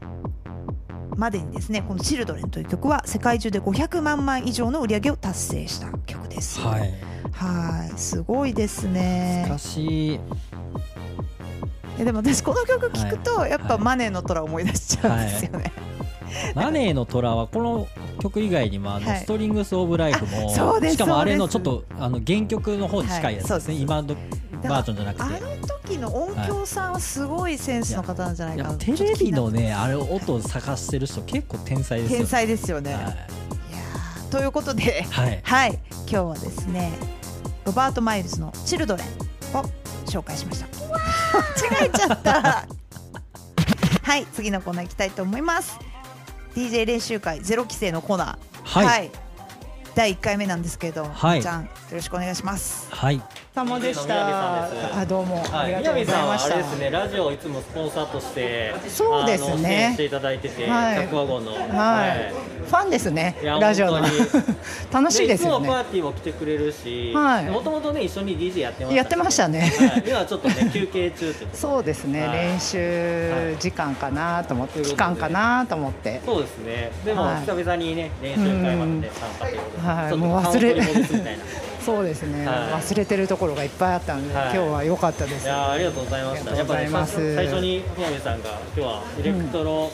[1.18, 6.60] までにですねこの「チルドレンという曲は世界中で500万枚以上の売り上げを達成した曲です。
[6.62, 6.94] はい。
[7.32, 7.98] はい。
[7.98, 9.46] すごいですね。
[9.48, 10.20] 難しい。
[12.00, 13.84] えでも私この曲聴くとやっぱはい。
[13.84, 15.72] マネーの虎を思い出しちゃうんですよね、
[16.54, 17.88] マネーの虎はこの
[18.20, 19.20] 曲以外にもあのはい。
[19.20, 24.16] Strings of Life もしかもあれのちょっとあの原曲の方に近いやつですね、今の
[24.64, 28.74] バージョンじゃなくあての時の音響さんはすごいセンスの方なんじゃないかな。
[28.76, 32.18] テレビのねねあれ音を探してる人結構天才ですよ。
[32.20, 33.04] 天才ですよね、はい。
[33.04, 35.42] い、やーということではい。
[35.44, 35.80] はい。
[35.92, 36.92] 今日はですね
[37.66, 39.08] ロバート・マイルズの「Children」
[39.58, 39.64] を
[40.06, 40.68] 紹介しました。
[41.78, 42.66] 間 違えちゃった。
[44.04, 45.78] はい次のコーナー行きたいと思います。
[46.56, 48.86] DJ 練習会ゼロ規制のコーナー。
[48.86, 49.12] はい。
[49.96, 51.42] 第1回目なんですけど、はい。
[51.42, 52.88] ちゃんよろしくお願いします。
[52.92, 53.22] はい
[53.58, 54.66] 様でした。
[54.66, 61.08] あどうも、はい、ありがとうご宮部さんはざいましたあれですね、ラジオをいつもスポンサーとして、そうですねしていただいてて、はい。
[61.08, 62.34] 100ワゴンの、はい、
[62.68, 63.98] ファンですねラジオの。
[63.98, 64.08] 本
[65.02, 67.46] 楽しいですよいつもパねーティーも来てくれるし、はい。
[67.46, 69.60] もともとね一緒に DJ やってましたしやってましたね。
[69.60, 72.38] はい、今はちょっとね休憩中ってことそうですね、はい。
[72.38, 76.22] 練習時間かなと思って、期間かなと思って。
[76.24, 76.48] そうで。
[76.48, 76.92] すね。
[77.04, 77.42] でも、はい。
[77.42, 80.16] 久々にね練習会まで参加ということで、はい。
[80.16, 80.76] もう忘れ
[81.88, 82.58] そうですね、はい。
[82.82, 84.56] 忘れてるところがいっぱいあったので、はい。
[84.56, 85.46] 今日は良かったです。
[85.46, 86.54] いやーありがとうございました。
[86.54, 89.90] やっぱね最初に宮部さんが今日はエレクトロ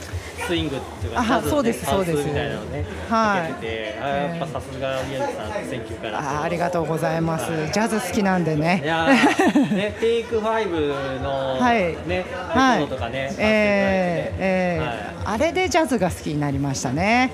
[0.48, 6.20] スイングっていうか、あジャズそうですそうですみたいなのね、はいてて、あーやっぱさすが宮部さん選曲から。
[6.40, 7.72] あありがとうございます、はい。
[7.72, 11.78] ジャズ好きなんでいねやー ねテイクファイブのはい。
[11.78, 15.28] ねレコはいードとかね、えーえー。
[15.28, 15.36] はい。
[15.36, 17.32] あれでジャズが好きになりましたね。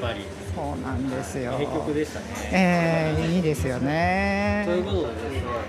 [0.00, 0.35] やっぱり。
[0.76, 1.58] そうなんですよ。
[1.58, 2.26] 名曲でしたね。
[2.52, 4.66] えー、いいですよというね。
[4.84, 5.14] ことで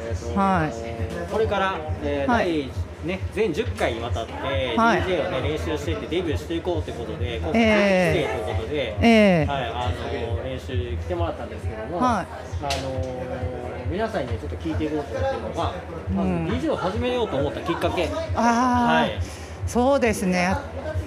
[0.09, 1.31] ですね、えーとはい。
[1.31, 2.45] これから、えーはい。
[2.45, 5.01] 第ね全10回にわたって、はい。
[5.03, 9.47] DJ をね練習していってデビューしていこうということで、今回え定期生ということで、えー。
[9.47, 9.91] はいあ
[10.37, 12.27] の練習来てもらったんですけども、はい。
[12.65, 15.73] あの皆さんにねちょっと聞いていこうと思ってるのが、
[16.13, 16.47] まずうん。
[16.47, 19.19] DJ を始めようと思ったきっかけ、ああ、はい
[19.67, 20.55] そうですね。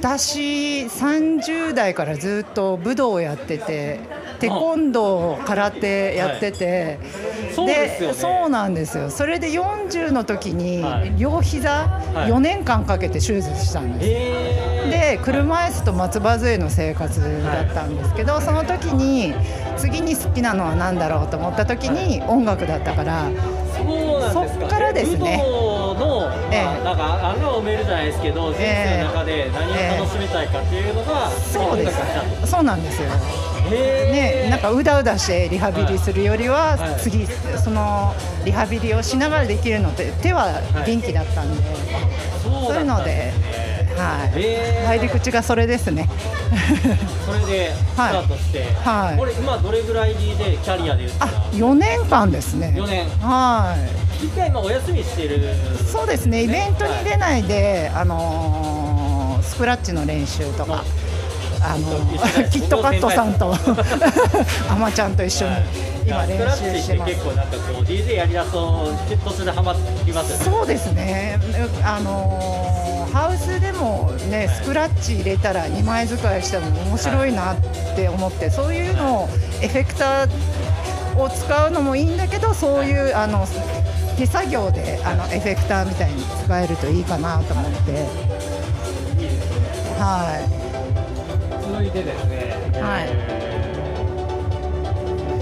[0.01, 4.01] 私30代からずっと武道をやってて、
[4.39, 6.99] テコンドー、空手やってて、
[7.55, 9.11] そうでそうなんですよ。
[9.11, 11.15] それで40の時にはい。
[11.19, 12.31] 両膝はい。
[12.31, 14.11] 4年間かけて手術したんです。
[14.11, 19.35] えー、で車椅子と松葉杖の生活だったんですけど、その時に
[19.77, 23.29] 次に好きなのは何だろうと思った時に音楽だったから、
[24.33, 24.79] そうなんですか。
[24.81, 25.37] らですね。
[25.99, 31.97] の、まあええなんか穴を埋めるじゃないですけど、人生の中で何を楽しみたいかっていうのが、そうです。
[32.45, 32.51] す。
[32.51, 33.09] そうなんですよ。
[33.71, 37.01] へね、なんかうだうだしてリハビリするよりは、はい。
[37.01, 37.27] 次
[37.63, 38.15] その
[38.45, 41.63] リハビリをしながらできるのって手は元気だったんで、
[42.43, 43.33] そうそういうので、
[43.97, 46.09] はい、入り口がそれですね。
[47.27, 49.19] それでスタートして、はい。
[49.19, 52.73] これ今どれぐらい DJ キャリアで言ったあら、4年間ですね。
[52.77, 53.09] 4年。
[53.21, 53.77] は
[54.23, 54.25] い。
[54.25, 55.55] 一回今お休みしてる。
[55.91, 57.43] そうですね、イベントに出はいない。
[57.43, 60.85] で、あのースクラッチの練習とか、
[61.63, 61.89] あの
[62.51, 63.55] キットカットさんと、
[64.69, 65.55] あまちゃんと一緒に
[66.07, 67.13] 今練習してます。
[67.13, 67.25] 結。
[67.25, 68.93] 構なんかこう DJ やりだすと
[69.25, 69.75] 途中でハマ
[70.05, 70.45] りますよね。
[70.45, 71.39] そうですね、
[71.83, 77.57] あのーハウスでもね、スクラッチ入れたら2枚使いしても面白いなっ
[77.97, 79.29] て思って、そういうのを
[79.63, 83.47] エフェクターを使うのもいいんだけど、そういうあの
[84.17, 87.93] 手作業であのエフェクターみたいに使えるといいかなと思って。
[89.99, 91.63] はい。
[91.71, 93.07] 続いてですね、はい。
[93.09, 93.41] えー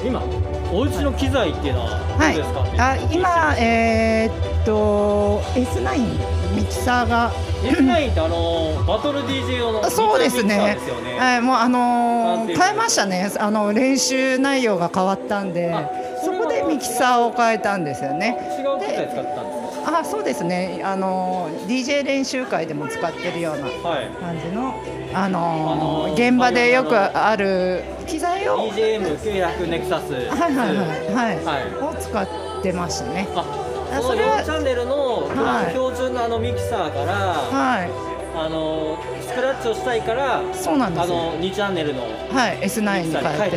[0.07, 0.23] 今
[0.71, 7.33] お家の機材っていうのはどはいうですか、あ今、えーっと S9 ミキサーが。
[7.63, 10.75] S9 ってあのバトル DJ 用のそうですね。
[10.77, 11.19] ですよね。
[11.19, 13.31] はい、もうあのー変えましたね。
[13.39, 15.73] あの練習内容が変わったんで。
[15.73, 15.91] あ
[16.25, 18.37] そこでミキサーを変えたんですよね。
[18.81, 19.17] です
[19.91, 20.81] あそうですね。
[20.85, 23.69] あのー DJ 練習会でも使ってるような。
[24.21, 24.75] 感じの
[25.15, 30.13] あのーあのー現場でよくある機材を DJM900 ネクサス。
[30.13, 31.97] はいはいはいはい、はい。
[31.97, 33.27] を使ってましたね
[33.99, 34.39] あ、それは。
[34.39, 35.29] 4チャンネルの
[35.71, 37.91] 標準のあのミキサーから、はい。
[38.37, 41.15] あのスクラッチをしたいから、そうなんですよ。
[41.15, 42.03] あの2チャンネルの。
[42.03, 43.57] はい S9 に変えて、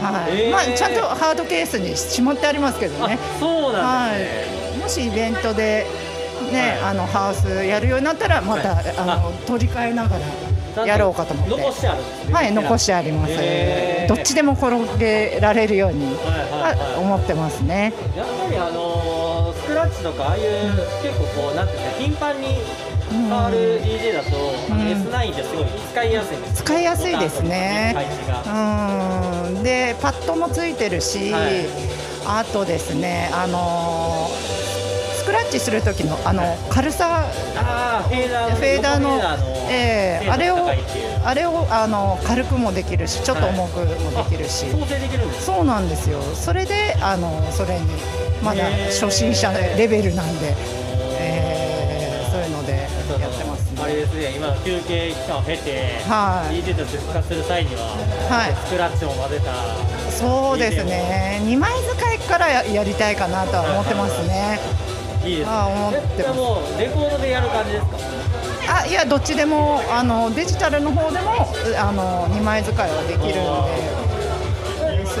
[0.00, 0.36] はい。
[0.36, 0.50] へー。
[0.52, 3.18] まあ、ちゃんとハードケースにしまってありますけどね。
[3.20, 4.76] あ、そうなんはですね。
[4.76, 5.86] い、もしイベントで、
[6.52, 6.90] ねはい。
[6.90, 8.84] あのハウスやるようになったらまた、はい。
[8.96, 10.16] あの取り替えなが
[10.76, 11.50] らやろうかと思って。
[11.50, 12.34] 残してあるんですね。
[12.34, 14.14] はい残してあります、へー。
[14.14, 16.94] どっちでも転げられるように、はいはいはい。
[16.96, 17.92] あ思ってますね。
[18.16, 19.19] やっぱりあのー
[19.90, 20.42] チとかああいう
[21.02, 22.46] 結構こうなんていうか頻繁に
[23.10, 24.28] 変わる DJ だと、
[24.70, 24.92] あのうん。
[24.92, 26.56] S9 ってすごい使いやすいんですよ。
[26.64, 27.96] 使いやすいですね。
[28.46, 29.62] うん。
[29.62, 31.66] でパッドもついてるし、はい。
[32.26, 34.70] あとですねあのー
[35.20, 37.26] スクラッチする時のあの軽さ。
[38.08, 39.20] フェーダーフェーダーの
[39.68, 40.56] ええあれを
[41.24, 43.84] あれをあの軽くもできるしちょっと重くも
[44.30, 44.66] できるし、
[45.38, 46.22] そうなんですよ。
[46.34, 47.86] それであのそれに
[48.42, 50.54] まだ初心者レベルなんで、
[51.18, 56.62] えーそういうのでやってますあれねですね今休憩期間を経て、はい。
[56.62, 57.82] DJ として復活する際には、
[58.30, 58.54] はい。
[58.66, 60.10] スクラッチも混ぜた。
[60.12, 61.40] そうですね。
[61.44, 64.60] 2枚使いからややりたいかなとは思ってますね。
[65.24, 65.52] いいですね。
[65.52, 67.96] あ思ってもうレコードでやる感じですか？
[68.82, 73.30] あいやどっちでもあのデジタルの方でもあの2枚使いはできるんで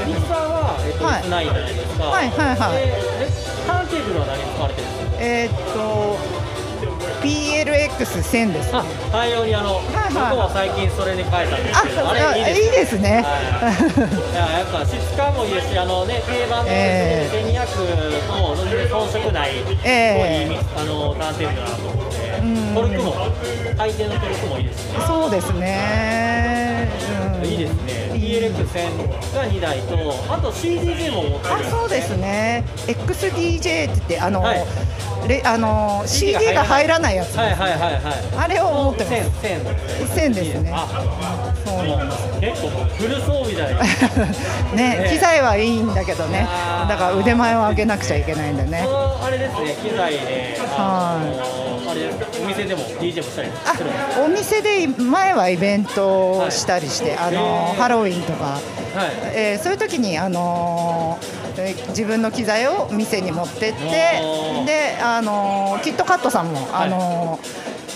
[0.06, 2.56] ミキサーは、えっとはい S9 じゃないですかはいはい。
[2.56, 3.32] はいでで
[3.66, 5.22] ターンテーブルは何使われてるんですか？
[5.22, 6.40] えーっと
[7.20, 9.84] PLX1000 ですあね大量にあの、はい
[10.14, 10.32] はい。
[10.32, 13.20] 僕も最近それに変えたんですあけど、ああれいいですいいですね。
[13.22, 13.84] はい。
[14.32, 19.50] いややっぱ質感もいいですし、あのね定番のえ1200と全然遜色ない、
[19.84, 20.48] ええ。
[20.48, 21.88] すごいいいあのターンテーブルだなと。
[21.88, 22.19] 思って、うん
[22.74, 23.14] トルクも
[23.76, 26.88] 回転のトルクもいいですし、そうですね、
[27.42, 27.44] うん。
[27.44, 28.10] いいですね。
[28.14, 29.96] ELX1000 が2台と、
[30.32, 31.54] あと CDJ も持ってる。
[31.54, 32.64] あそうですね。
[32.86, 34.64] XDJ って言ってあの、はい。
[35.28, 37.16] レあの CD が入らない。
[37.16, 38.02] やつ、はいはいはいはい。
[38.36, 39.14] あれを持ってます。
[39.14, 40.72] 1000 1000 1000ですね。
[40.74, 42.40] あ、そうなんです。
[42.40, 43.78] 結構フル装備だよ。
[44.74, 45.08] ねね。
[45.10, 46.46] 機材はいいんだけどね。
[46.88, 48.86] だから腕前を上げなくちゃいけないんでね。
[48.86, 52.00] あれですね、機材で、あのあれ
[52.42, 53.90] お店でも DJ もしたりする
[54.24, 57.74] お店で前はイベントをしたりして、あのへー。
[57.76, 58.60] ハロウィンとか、はい。
[59.34, 61.18] えーそういう時にあの
[61.56, 63.78] えー自分の機材を店に持ってって
[64.66, 67.38] であのキットカットさんも、あの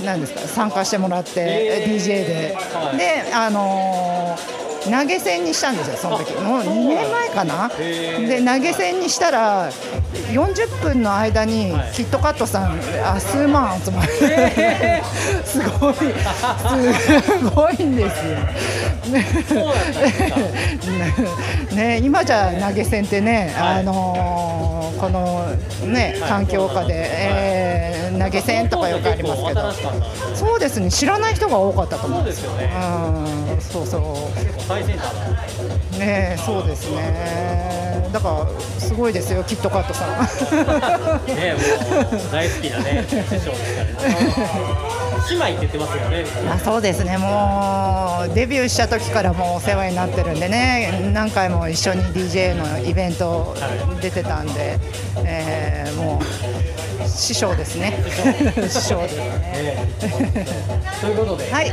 [0.05, 1.95] なんですか参加してもらって、へー。
[1.95, 2.97] DJ で、はい。
[2.97, 4.37] であの
[4.91, 6.33] 投げ銭にしたんですよその時。
[6.35, 7.69] もう2年前かな？
[7.79, 9.71] で投げ銭にしたら
[10.33, 11.93] 40分の間にはい。
[11.95, 14.13] キットカットさんあ数万集まる。
[15.45, 15.95] すごい。
[15.95, 16.05] す
[17.55, 18.39] ごいんですよ。
[21.75, 23.81] ね今じゃ投げ銭ってね、はい。
[23.81, 25.45] あのーこの
[25.87, 26.31] ねはい。
[26.31, 29.73] 環境下で、えー投げ銭とかよくありますけど。
[30.37, 30.89] そうですね。
[30.89, 32.71] 知らない人が多かったと思そううんですよね。
[32.77, 32.79] う
[33.57, 33.61] ん。
[33.61, 34.03] そうそう
[34.75, 38.09] 最先端だねそうですね。
[38.13, 40.09] だからすごいですよキットカットさん。
[41.27, 44.35] ねもう大好きなね師匠ですからね。
[45.31, 46.25] 姉妹って言ってますよね。
[46.53, 47.17] あそうですね。
[47.19, 51.11] もうデビューした時からもうお世話になってるんでね。
[51.13, 53.57] 何回も一緒に DJ のイベント
[54.01, 54.79] 出てたんで、
[55.25, 56.74] えーもう
[57.15, 57.93] 師匠ですね。
[58.69, 59.31] 師匠ですね。
[59.55, 60.05] ええ
[61.01, 61.73] ということで、はい。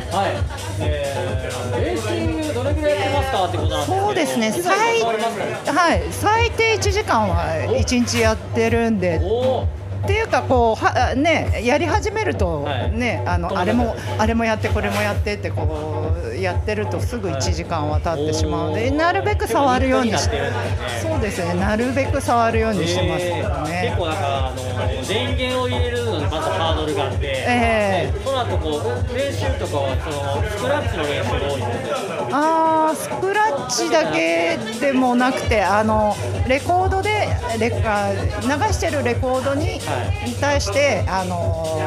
[0.79, 4.51] えーレーシングどれぐらいやってますかってことなんですけどそうですね。
[4.51, 6.03] 最はい。
[6.11, 9.67] 最低1時間は1日やってるんでおお
[10.03, 12.91] っていうかこうはねやり始めると、はい。
[12.91, 18.95] ねあのあれもあれもやってこれもやってってこうやってるとすぐ1時間は経ってしまうので、おー。
[18.95, 20.49] なるべく触るようにしてね。
[21.01, 23.63] そうですねなるべく触るようにしてますけどえー。
[23.65, 23.97] ね結。
[23.97, 27.90] 構なんかあの電源を入れるのにまずハードルがあって、え
[28.23, 36.15] その後こう練習とかはそのスクラッチの練習が多いあースクラッチだけでもなくてあの
[36.47, 37.27] レコードで
[37.59, 39.79] レあ流してるレコードに,、
[40.39, 41.79] 対してあの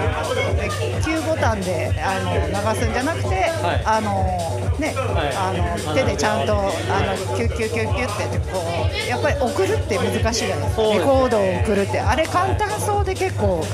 [1.04, 3.82] Q ボタンであの流すんじゃなくて、はい。
[3.84, 5.36] あのね、はい。
[5.36, 5.52] あ
[5.86, 8.60] の手でちゃんとあのキュッキュッキュッキュッってこ
[9.06, 10.82] うやっぱり送るって難しいじゃないですか。
[10.82, 12.00] レコードを送るって。
[12.00, 13.64] あれ簡単そうで結構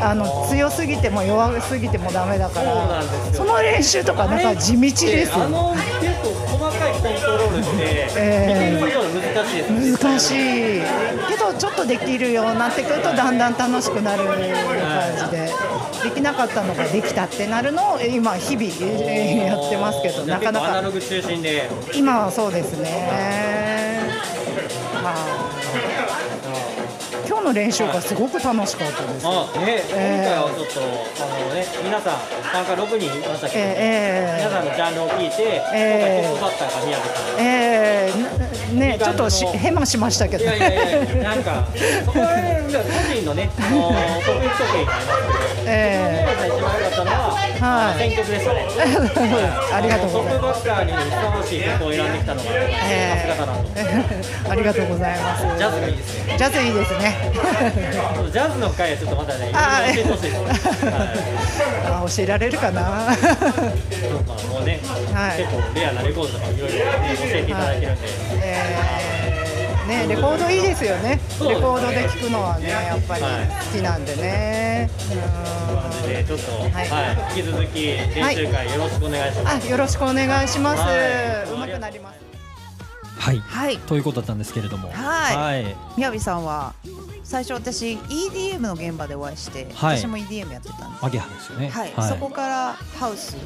[0.00, 3.02] あの強すぎても弱すぎてもダメだから。
[3.32, 5.48] その練習とかなんか地道ですよ
[7.68, 8.78] あの結構細かい。
[8.78, 10.82] コントロールって、えー難しい。
[11.28, 15.50] けどちょっとできるようになってくるとだんだん楽しくなる感じで。
[16.04, 18.66] できなかったのができたってなるのを今日々
[19.02, 20.82] えーやってますけどなかなか。
[21.94, 24.04] 今はそうですね。
[25.02, 25.43] まあ今日
[27.44, 29.26] の練習がすごく楽しかったです。
[29.26, 29.30] あ
[29.60, 30.80] ね、えー今回はちょっと
[31.22, 32.18] あのね皆さん
[32.50, 37.40] 参加6人いましたけど、えー皆さんのジャンルを聞いて、えー今回トップバッターが宮部さん。
[37.40, 40.44] えーねちょっとしヘマしましたけど。
[40.44, 41.66] いやいやいや、なんか、
[42.04, 43.88] そこら辺が個人のね、 あの
[44.24, 47.16] 得意不得意がありますけど、え宮部さん一番良かったのは、
[47.60, 47.98] はい。
[47.98, 48.66] 選曲でしたね。
[49.72, 50.34] ありがとうございます。
[50.34, 52.56] トップバッターにふさわしい曲を選んできたのが、さ
[53.22, 53.64] すがだなと。
[54.50, 55.42] ありがとうございます。
[55.58, 56.34] ジャズがいいですね。
[56.36, 60.36] ジャズいいですねジャズの回はちょっとまたね、いろいろあ教えてほしいです。
[60.86, 61.08] はい。
[61.86, 63.14] あ教えられるかな。
[63.14, 63.34] そう
[64.26, 64.80] まあもうね、
[65.12, 65.38] はい。
[65.38, 68.08] 結構レアなレコードとかいろいろね教えていただいてるんで、
[68.42, 71.20] えーねレコードいいですよね。
[71.40, 74.88] レコードで聴くのはねやっぱりはい好きなんでね。
[75.10, 76.08] うん。
[76.08, 76.72] でちょっと、はい。
[76.72, 77.38] はい。
[77.38, 79.66] 引き続き練習会よろしくお願いします。
[79.66, 80.80] あよろしくお願いします。
[80.80, 81.52] はい。
[81.52, 82.18] うまくなります。
[83.18, 83.38] はい。
[83.40, 83.76] はい。
[83.78, 84.88] ということだったんですけれども。
[84.90, 85.36] はい。
[85.36, 85.76] はい。
[85.98, 86.72] 宮城さんは？
[87.24, 89.98] 最初私 EDM の現場でお会いして、はい。
[89.98, 91.68] 私も EDM やってたんですアゲハですよね。
[91.68, 93.40] はい、そこからハウスや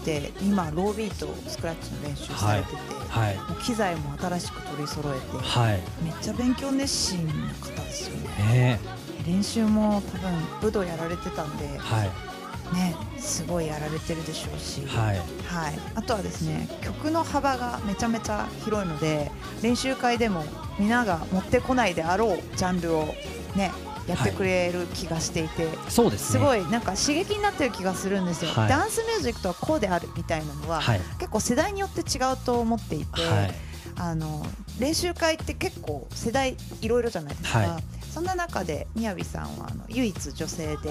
[0.00, 2.76] って今ロービートスクラッチの練習されてて、
[3.08, 3.36] はい。
[3.36, 5.82] もう機材も新しく取り揃えてはい。
[6.04, 8.78] めっちゃ勉強熱心な方ですよね。
[8.78, 8.80] ね。
[9.26, 12.35] 練習も多分武道やられてたんではい
[12.72, 15.16] ねすごいやられてるでしょうし、はい。
[15.16, 19.30] はい、あとはですね曲の幅がめちゃめちゃ広いので
[19.62, 20.44] 練習会でも
[20.78, 23.06] 皆が持ってこないであろうジャンルを
[23.54, 23.72] ね
[24.06, 26.38] やってくれる気がしていて、そうですね。
[26.38, 28.68] すごいなんか刺激になってる気がするんですよ、はい。
[28.68, 31.00] ダンスミュージックとはこうであるみたいなのは、はい。
[31.18, 33.54] 結構世代によって違うと思っていて、はい。
[33.98, 34.46] あの
[34.78, 40.88] 練習会って結構世代いろいろじゃないですか、はいそんな中で宮城さんはあの唯一女性で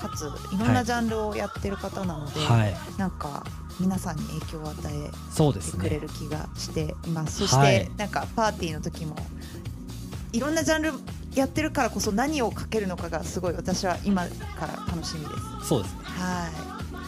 [0.00, 0.22] かつ
[0.54, 2.74] いろんなジャンルをやってる方なので、はい。
[2.96, 3.44] なんか
[3.80, 7.90] 皆さんに影響を与えてくれねる気がしています、そして、はい。
[7.96, 9.16] なんかパーティーの時も
[10.32, 10.92] いろんなジャンル
[11.34, 15.66] やってるからこそ何をかけるのかがすごい私は今から楽しみです。
[15.66, 16.00] そうですね。
[16.04, 16.48] は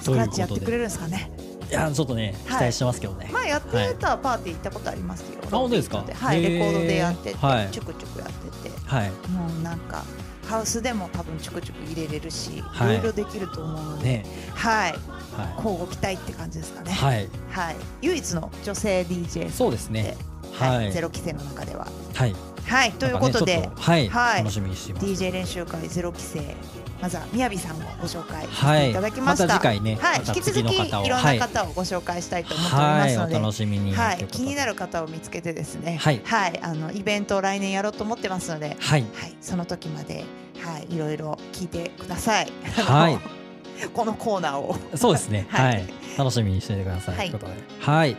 [0.01, 0.03] い。
[0.03, 1.31] スクラッチやってくれるんですかね。
[1.71, 6.05] いやちょっとね期待してますけどね、前やってたパーティー行ったことありますよ、あ本当ですか？
[6.13, 6.43] はい。
[6.43, 7.69] レコードでやってて、はい。
[7.71, 8.52] チュクチュクやってて
[8.93, 9.11] はい。
[9.31, 10.05] もうなんか
[10.47, 12.97] ハウスでも多分チュクチュク入れれるし、はい。
[12.97, 14.27] い、ろいろできると思うので、ね。
[14.55, 14.93] はい。
[14.93, 16.93] は交互期待って感じですかね。
[16.93, 20.17] い、はい、はい、唯一の女性 DJ そうですね。
[20.53, 20.77] はい。
[20.77, 20.93] はい。
[20.93, 21.87] ゼロ期生の中では。
[22.15, 22.35] はい。
[22.67, 22.93] はい。
[22.93, 24.39] ということで、ねはい、はい。
[24.41, 25.07] 楽しみにしています。
[25.07, 26.55] DJ 練習会ゼロ期生
[27.03, 28.85] まずはみやびさんをご紹介しはい。
[28.85, 33.11] ていただきました、また次回ねはい、引き続きいろんな方をご紹介したいと思っておりまはい。
[33.11, 33.93] おすので、楽しみに。
[33.93, 36.23] はい、気になる方を見つけてですね、はい。
[36.63, 39.05] あのイベントを来年やろうと思ってますので、はい。
[39.15, 40.25] はい、その時まで、
[40.61, 42.53] はい、いろいろ聞いてください。
[42.77, 43.19] はい。
[43.93, 44.77] このコーナーを。
[44.95, 45.49] そうですね。
[45.51, 45.83] は はい。
[45.83, 47.33] い、楽しみにしていてください、はい。
[47.81, 48.17] はい。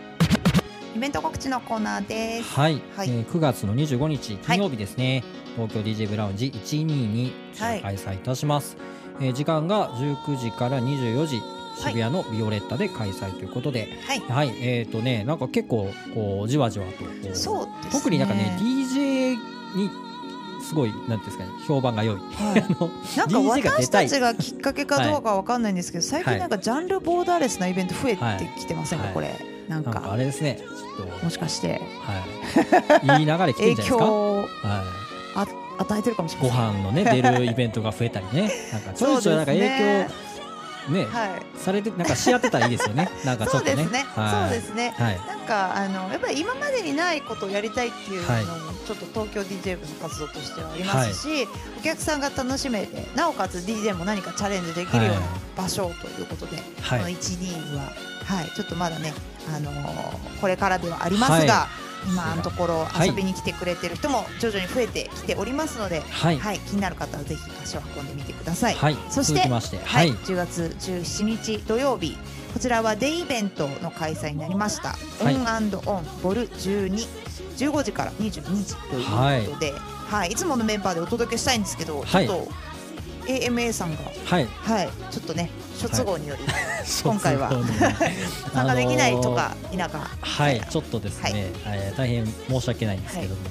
[0.95, 2.53] イベント告知のコーナーです。
[2.53, 3.09] はい、はい。
[3.09, 5.23] えー9月の25日金曜日ですね、
[5.55, 8.77] 東京 DJ ブラウンジ122はい開催いたします、
[9.19, 11.41] えー時間が19時から24時
[11.77, 17.03] 渋谷のビオレッタで開催ということで、はい、はい、えっ、とね、なんか結構こうじわじわと
[17.35, 17.99] そうですね。
[17.99, 19.31] 特になんかね DJ
[19.75, 19.89] に
[20.61, 22.15] すごいなんていうんですかね評判が良い。
[22.17, 22.61] はい。
[23.21, 26.33] あのなんか私たちがきっかけかどうかわかんないんですけど、最はい。
[26.35, 29.13] 近なんかジャンルボーダーレスなイベント増えてきてませんか、はい。
[29.15, 29.33] これ。
[29.67, 31.23] なんなんかあかれですね、ちょっと。
[31.25, 31.81] もしかして。
[33.01, 34.05] はい、 いい流れ来てるんじゃない影ですか？
[34.05, 34.45] は
[34.99, 35.02] い。
[35.35, 35.45] あ
[35.79, 36.81] 与えてるかもしれごません。
[36.81, 40.33] 飯のね出るイベントが増えたりね、 なんかちょいちょいなんか影響
[40.89, 41.59] ねはい。
[41.59, 43.09] されてなんかし合ってたらいいですよね。
[43.23, 43.75] なんかちょっとね。
[43.75, 44.05] そうですね。
[44.15, 44.93] はいそうですね。
[44.97, 45.21] はい。
[45.27, 48.43] なんかあのやっぱり今までにないことをやりたいっていうのも、はい
[48.83, 51.47] ちょっと東京 DJ 部の活動としてはありますし、
[51.79, 57.83] お客さんが楽しめてなおかつ DJ も何かチャレンジできるようなはい場所ということで、はいこの12は、
[58.25, 59.13] はい、ちょっとまだね、
[59.55, 61.67] あのーこれからではありますが、は
[62.07, 66.37] 今のところはい遊びに来てくれてる人も徐々に増えてきておりますので、はい。
[66.37, 68.73] はい、気になる方はぜひ足を運んでみてください。
[68.75, 68.97] はい。
[69.09, 70.11] そしては、はいい。
[70.11, 72.17] 10月17日土曜日
[72.53, 75.41] こちらはデイイベントの開催になりました、はいオン
[75.85, 77.07] オンボル12
[77.57, 79.01] 15時から22時とい
[79.43, 82.51] うことで、はいい、つものメンバーでお届けしたいんですけど、はいちょっと
[83.25, 84.45] AMA さんが、はい。
[84.45, 86.43] はい、ちょっとね諸都合により
[87.03, 87.51] 今回は。
[88.53, 89.89] 参加できないとか否か、
[90.21, 91.31] はい、ちょっとですね、
[91.63, 91.79] はい。
[91.79, 93.41] えー大変申し訳ないんですけども、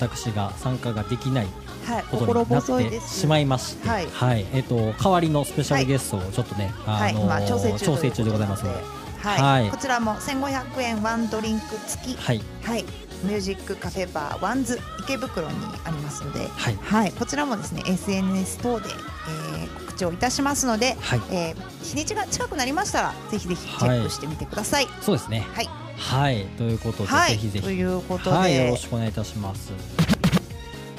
[0.00, 1.46] 私が参加ができない
[1.86, 4.46] はい、こと心になってしまいまして、はい。
[4.52, 8.80] えっ、と代わりのスペシャルゲストをちょっとね、はい、あの今調整中でございますので、
[9.20, 9.62] はい。
[9.62, 9.70] はい。
[9.70, 12.84] こちらも1500円ワンドリンク付き、はい、はい、
[13.24, 24.86] ミュージックカフェバーワンズ池袋にありますので、はい、はい、こちらもですね SNS 等で、えー告知をいたしますので、はい、えー日にちが近くなりましたらぜひぜひチェックしてみてください。
[25.02, 25.44] そうですね。
[25.52, 29.72] はい、はい、ということで、はい、ぜひぜひ、ということで、はい、よろしくお願いいたします。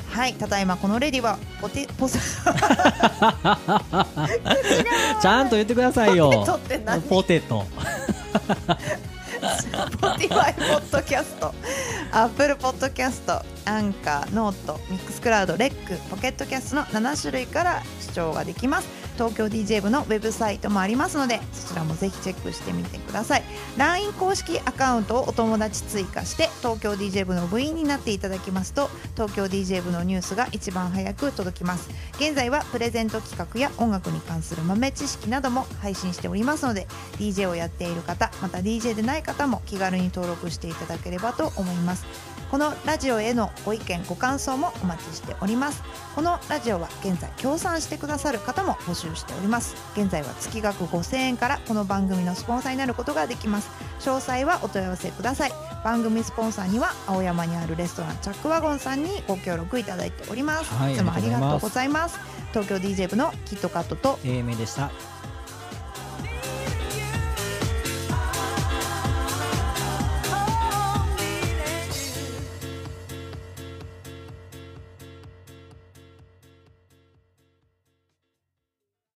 [0.09, 2.43] はい、ただいまこのレディオはポテポス
[5.21, 6.45] ちゃんと言ってくださいよ。
[7.09, 7.65] ポテト。
[9.73, 11.51] Spotify ポッドキャスト
[12.11, 19.02] Apple ポッドキャスト Anchor note Mixcloud レックポケットキャストの7種類から視聴ができます。
[19.13, 23.43] 東京 DJ 部のウェブサイトもありますのでそちらもぜひチェックしてみてください。
[23.77, 31.89] LINE 公式アカウントをお友達追加して東京 DJ 部の部員になっていただきますと東京 DJ 部のニュースが一番早く届きます。
[32.17, 36.87] 現在はプレゼント企画や音楽に関する豆知識なども配信しておりますので
[37.17, 42.32] DJ をやっている方また DJ でない方も気軽に登録していただければと思います。
[42.53, 45.81] このラジオへのご意見ご感想もお待ちしております。
[46.13, 49.75] このラジオは現在協賛してくださる方も募集しております。
[49.97, 53.71] 現在は月額5000円からこの番組のスポンサーになることができます。
[54.01, 55.51] 詳細はお問い合わせください。
[55.83, 62.19] 番組スポンサーには青山にあるレストランチャックワゴンさんにご協力いただいております、はいいつもありがとうごございます。
[62.51, 64.91] 東京 DJ 部のキットカットと AMA でした。